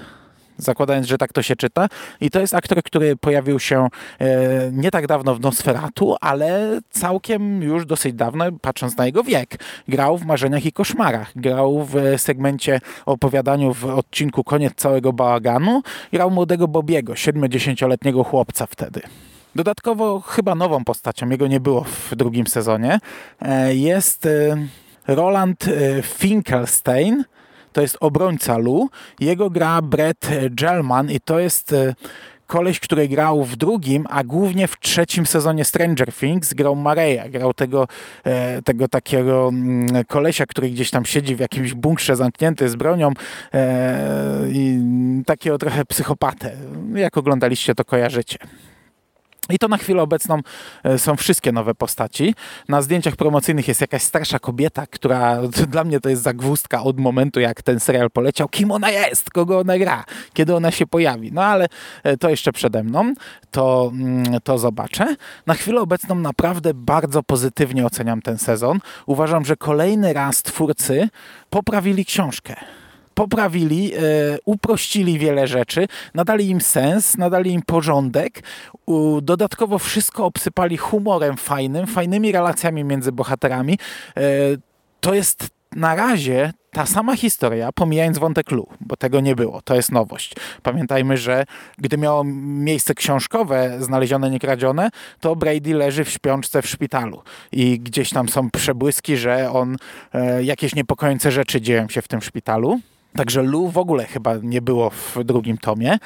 zakładając, 0.57 1.07
że 1.07 1.17
tak 1.17 1.33
to 1.33 1.41
się 1.41 1.55
czyta. 1.55 1.87
I 2.21 2.29
to 2.29 2.39
jest 2.39 2.53
aktor, 2.53 2.83
który 2.83 3.15
pojawił 3.15 3.59
się 3.59 3.87
e, 4.19 4.27
nie 4.71 4.91
tak 4.91 5.07
dawno 5.07 5.35
w 5.35 5.39
Nosferatu, 5.39 6.15
ale 6.21 6.79
całkiem 6.89 7.63
już 7.63 7.85
dosyć 7.85 8.13
dawno, 8.13 8.45
patrząc 8.61 8.97
na 8.97 9.05
jego 9.05 9.23
wiek. 9.23 9.59
Grał 9.87 10.17
w 10.17 10.25
Marzeniach 10.25 10.65
i 10.65 10.71
Koszmarach. 10.71 11.31
Grał 11.35 11.85
w 11.85 11.95
segmencie 12.17 12.79
opowiadaniu 13.05 13.73
w 13.73 13.85
odcinku 13.85 14.43
Koniec 14.43 14.73
całego 14.75 15.13
bałaganu. 15.13 15.81
Grał 16.13 16.31
młodego 16.31 16.67
Bobiego, 16.67 17.13
70-letniego 17.13 18.23
chłopca 18.23 18.65
wtedy. 18.67 19.01
Dodatkowo 19.55 20.21
chyba 20.21 20.55
nową 20.55 20.83
postacią, 20.83 21.29
jego 21.29 21.47
nie 21.47 21.59
było 21.59 21.83
w 21.83 22.15
drugim 22.15 22.47
sezonie, 22.47 22.99
e, 23.41 23.75
jest 23.75 24.25
e, 24.25 24.57
Roland 25.07 25.65
Finkelstein, 26.03 27.23
to 27.75 27.81
jest 27.81 27.97
obrońca 27.99 28.57
Lu. 28.57 28.89
Jego 29.19 29.49
gra 29.49 29.81
Brett 29.81 30.29
Gelman 30.51 31.11
i 31.11 31.19
to 31.19 31.39
jest 31.39 31.73
e, 31.73 31.93
koleś, 32.47 32.79
który 32.79 33.07
grał 33.07 33.43
w 33.43 33.55
drugim, 33.55 34.05
a 34.09 34.23
głównie 34.23 34.67
w 34.67 34.79
trzecim 34.79 35.25
sezonie 35.25 35.65
Stranger 35.65 36.13
Things 36.13 36.53
grał 36.53 36.75
Mareya, 36.75 37.29
grał 37.29 37.53
tego, 37.53 37.87
e, 38.23 38.61
tego 38.61 38.87
takiego 38.87 39.47
mm, 39.47 40.05
kolesia, 40.05 40.45
który 40.45 40.69
gdzieś 40.69 40.91
tam 40.91 41.05
siedzi 41.05 41.35
w 41.35 41.39
jakimś 41.39 41.73
bunkrze 41.73 42.15
zamknięty 42.15 42.69
z 42.69 42.75
bronią 42.75 43.11
e, 43.53 44.47
i 44.51 44.79
takiego 45.25 45.57
trochę 45.57 45.85
psychopatę. 45.85 46.51
Jak 46.93 47.17
oglądaliście, 47.17 47.75
to 47.75 47.85
kojarzycie. 47.85 48.37
I 49.49 49.59
to 49.59 49.67
na 49.67 49.77
chwilę 49.77 50.01
obecną 50.01 50.39
e, 50.83 50.99
są 50.99 51.15
wszystkie 51.15 51.51
nowe 51.51 51.75
postaci. 51.75 52.35
Na 52.69 52.81
zdjęciach 52.81 53.15
promocyjnych 53.15 53.67
jest 53.67 53.81
jakaś 53.81 54.03
starsza 54.03 54.39
kobieta, 54.39 54.87
która 54.87 55.41
dla 55.67 55.83
mnie 55.83 55.99
to 55.99 56.09
jest 56.09 56.21
zagwózdka 56.21 56.83
od 56.83 56.99
momentu, 56.99 57.39
jak 57.39 57.61
ten 57.61 57.79
serial 57.79 58.11
poleciał. 58.11 58.47
Kim 58.47 58.71
ona 58.71 58.89
jest? 58.89 59.29
Kogo 59.29 59.59
ona 59.59 59.77
gra? 59.77 60.03
Kiedy 60.33 60.55
ona 60.55 60.71
się 60.71 60.87
pojawi? 60.87 61.31
No 61.31 61.43
ale 61.43 61.67
e, 62.03 62.17
to 62.17 62.29
jeszcze 62.29 62.51
przede 62.51 62.83
mną. 62.83 63.13
To, 63.51 63.91
mm, 63.93 64.25
to 64.43 64.57
zobaczę. 64.57 65.15
Na 65.45 65.53
chwilę 65.53 65.81
obecną 65.81 66.15
naprawdę 66.15 66.73
bardzo 66.73 67.23
pozytywnie 67.23 67.85
oceniam 67.85 68.21
ten 68.21 68.37
sezon. 68.37 68.79
Uważam, 69.05 69.45
że 69.45 69.55
kolejny 69.55 70.13
raz 70.13 70.43
twórcy 70.43 71.09
poprawili 71.49 72.05
książkę 72.05 72.55
poprawili, 73.15 73.93
e, 73.93 73.99
uprościli 74.45 75.19
wiele 75.19 75.47
rzeczy, 75.47 75.87
nadali 76.13 76.49
im 76.49 76.61
sens, 76.61 77.17
nadali 77.17 77.51
im 77.51 77.61
porządek, 77.61 78.43
dodatkowo 79.21 79.79
wszystko 79.79 80.25
obsypali 80.25 80.77
humorem 80.77 81.37
fajnym, 81.37 81.87
fajnymi 81.87 82.31
relacjami 82.31 82.83
między 82.83 83.11
bohaterami. 83.11 83.79
E, 84.17 84.21
to 84.99 85.13
jest 85.13 85.49
na 85.75 85.95
razie 85.95 86.53
ta 86.71 86.85
sama 86.85 87.15
historia, 87.15 87.71
pomijając 87.71 88.17
wątek 88.17 88.51
Lu, 88.51 88.67
bo 88.81 88.95
tego 88.95 89.19
nie 89.19 89.35
było, 89.35 89.61
to 89.61 89.75
jest 89.75 89.91
nowość. 89.91 90.33
Pamiętajmy, 90.63 91.17
że 91.17 91.45
gdy 91.77 91.97
miało 91.97 92.23
miejsce 92.43 92.93
książkowe 92.93 93.77
znalezione, 93.79 94.29
niekradzione, 94.29 94.89
to 95.19 95.35
Brady 95.35 95.73
leży 95.73 96.03
w 96.03 96.09
śpiączce 96.09 96.61
w 96.61 96.67
szpitalu 96.67 97.21
i 97.51 97.79
gdzieś 97.79 98.09
tam 98.09 98.29
są 98.29 98.49
przebłyski, 98.49 99.17
że 99.17 99.51
on, 99.51 99.77
e, 100.13 100.43
jakieś 100.43 100.75
niepokojące 100.75 101.31
rzeczy 101.31 101.61
dzieją 101.61 101.89
się 101.89 102.01
w 102.01 102.07
tym 102.07 102.21
szpitalu. 102.21 102.79
Także 103.15 103.41
Lu 103.41 103.67
w 103.69 103.77
ogóle 103.77 104.05
chyba 104.05 104.35
nie 104.43 104.61
było 104.61 104.89
w 104.89 105.17
drugim 105.23 105.57
tomie. 105.57 105.97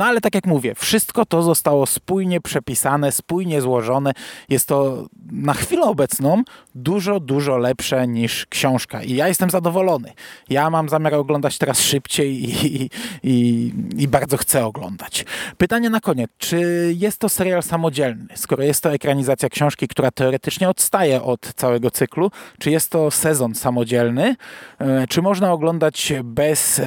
No 0.00 0.06
ale 0.06 0.20
tak 0.20 0.34
jak 0.34 0.46
mówię, 0.46 0.74
wszystko 0.74 1.26
to 1.26 1.42
zostało 1.42 1.86
spójnie 1.86 2.40
przepisane, 2.40 3.12
spójnie 3.12 3.60
złożone. 3.60 4.12
Jest 4.48 4.68
to 4.68 5.06
na 5.32 5.54
chwilę 5.54 5.82
obecną 5.82 6.42
dużo, 6.74 7.20
dużo 7.20 7.58
lepsze 7.58 8.08
niż 8.08 8.46
książka 8.46 9.02
i 9.02 9.14
ja 9.14 9.28
jestem 9.28 9.50
zadowolony. 9.50 10.12
Ja 10.50 10.70
mam 10.70 10.88
zamiar 10.88 11.14
oglądać 11.14 11.58
teraz 11.58 11.80
szybciej 11.80 12.44
i, 12.44 12.90
i, 13.22 13.72
i 13.96 14.08
bardzo 14.08 14.36
chcę 14.36 14.66
oglądać. 14.66 15.24
Pytanie 15.58 15.90
na 15.90 16.00
koniec. 16.00 16.30
Czy 16.38 16.90
jest 16.96 17.18
to 17.18 17.28
serial 17.28 17.62
samodzielny? 17.62 18.26
Skoro 18.34 18.62
jest 18.62 18.82
to 18.82 18.92
ekranizacja 18.92 19.48
książki, 19.48 19.88
która 19.88 20.10
teoretycznie 20.10 20.68
odstaje 20.68 21.22
od 21.22 21.54
całego 21.56 21.90
cyklu, 21.90 22.30
czy 22.58 22.70
jest 22.70 22.90
to 22.90 23.10
sezon 23.10 23.54
samodzielny? 23.54 24.36
E, 24.78 25.06
czy 25.06 25.22
można 25.22 25.52
oglądać 25.52 26.12
bez 26.24 26.78
e, 26.78 26.84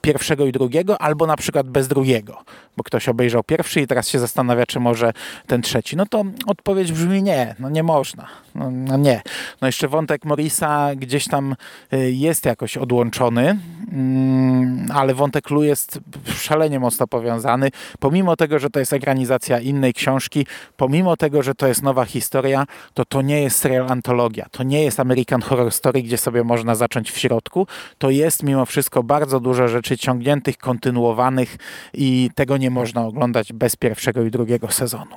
pierwszego 0.00 0.46
i 0.46 0.52
drugiego, 0.52 1.02
albo 1.02 1.26
na 1.26 1.36
przykład 1.36 1.68
bez 1.68 1.88
drugiego? 1.88 2.01
Jego. 2.04 2.44
Bo 2.76 2.84
ktoś 2.84 3.08
obejrzał 3.08 3.42
pierwszy 3.42 3.80
i 3.80 3.86
teraz 3.86 4.08
się 4.08 4.18
zastanawia, 4.18 4.66
czy 4.66 4.80
może 4.80 5.12
ten 5.46 5.62
trzeci. 5.62 5.96
No 5.96 6.06
to 6.06 6.24
odpowiedź 6.46 6.92
brzmi 6.92 7.22
nie, 7.22 7.54
no 7.58 7.70
nie 7.70 7.82
można. 7.82 8.26
No, 8.54 8.70
no 8.70 8.96
nie. 8.96 9.22
No 9.60 9.68
jeszcze 9.68 9.88
wątek 9.88 10.24
Morisa 10.24 10.94
gdzieś 10.96 11.28
tam 11.28 11.56
e, 11.92 12.10
jest 12.10 12.46
jakoś 12.46 12.76
odłączony, 12.76 13.58
mm, 13.92 14.86
ale 14.94 15.14
wątek 15.14 15.50
Lu 15.50 15.62
jest 15.62 16.00
szalenie 16.26 16.80
mocno 16.80 17.06
powiązany. 17.06 17.70
Pomimo 17.98 18.36
tego, 18.36 18.58
że 18.58 18.70
to 18.70 18.80
jest 18.80 18.92
ekranizacja 18.92 19.60
innej 19.60 19.94
książki, 19.94 20.46
pomimo 20.76 21.16
tego, 21.16 21.42
że 21.42 21.54
to 21.54 21.66
jest 21.66 21.82
nowa 21.82 22.04
historia, 22.04 22.66
to 22.94 23.04
to 23.04 23.22
nie 23.22 23.42
jest 23.42 23.58
serial 23.58 23.86
antologia. 23.90 24.46
To 24.50 24.62
nie 24.62 24.82
jest 24.84 25.00
American 25.00 25.42
Horror 25.42 25.72
Story, 25.72 26.02
gdzie 26.02 26.18
sobie 26.18 26.44
można 26.44 26.74
zacząć 26.74 27.10
w 27.10 27.18
środku. 27.18 27.66
To 27.98 28.10
jest 28.10 28.42
mimo 28.42 28.66
wszystko 28.66 29.02
bardzo 29.02 29.40
dużo 29.40 29.68
rzeczy 29.68 29.98
ciągniętych, 29.98 30.58
kontynuowanych 30.58 31.56
i 31.94 32.30
tego 32.34 32.56
nie 32.62 32.70
można 32.70 33.06
oglądać 33.06 33.52
bez 33.52 33.76
pierwszego 33.76 34.22
i 34.22 34.30
drugiego 34.30 34.70
sezonu. 34.70 35.16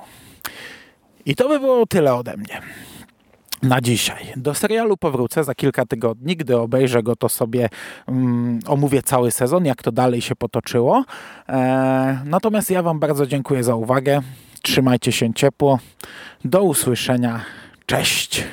I 1.26 1.34
to 1.34 1.48
by 1.48 1.60
było 1.60 1.86
tyle 1.86 2.14
ode 2.14 2.36
mnie 2.36 2.60
na 3.62 3.80
dzisiaj. 3.80 4.32
Do 4.36 4.54
serialu 4.54 4.96
powrócę 4.96 5.44
za 5.44 5.54
kilka 5.54 5.86
tygodni. 5.86 6.36
Gdy 6.36 6.56
obejrzę 6.56 7.02
go, 7.02 7.16
to 7.16 7.28
sobie 7.28 7.68
um, 8.06 8.60
omówię 8.66 9.02
cały 9.02 9.30
sezon, 9.30 9.64
jak 9.64 9.82
to 9.82 9.92
dalej 9.92 10.20
się 10.20 10.36
potoczyło. 10.36 11.04
E, 11.48 12.20
natomiast 12.24 12.70
ja 12.70 12.82
Wam 12.82 13.00
bardzo 13.00 13.26
dziękuję 13.26 13.64
za 13.64 13.74
uwagę. 13.74 14.20
Trzymajcie 14.62 15.12
się 15.12 15.34
ciepło. 15.34 15.78
Do 16.44 16.62
usłyszenia. 16.62 17.40
Cześć. 17.86 18.44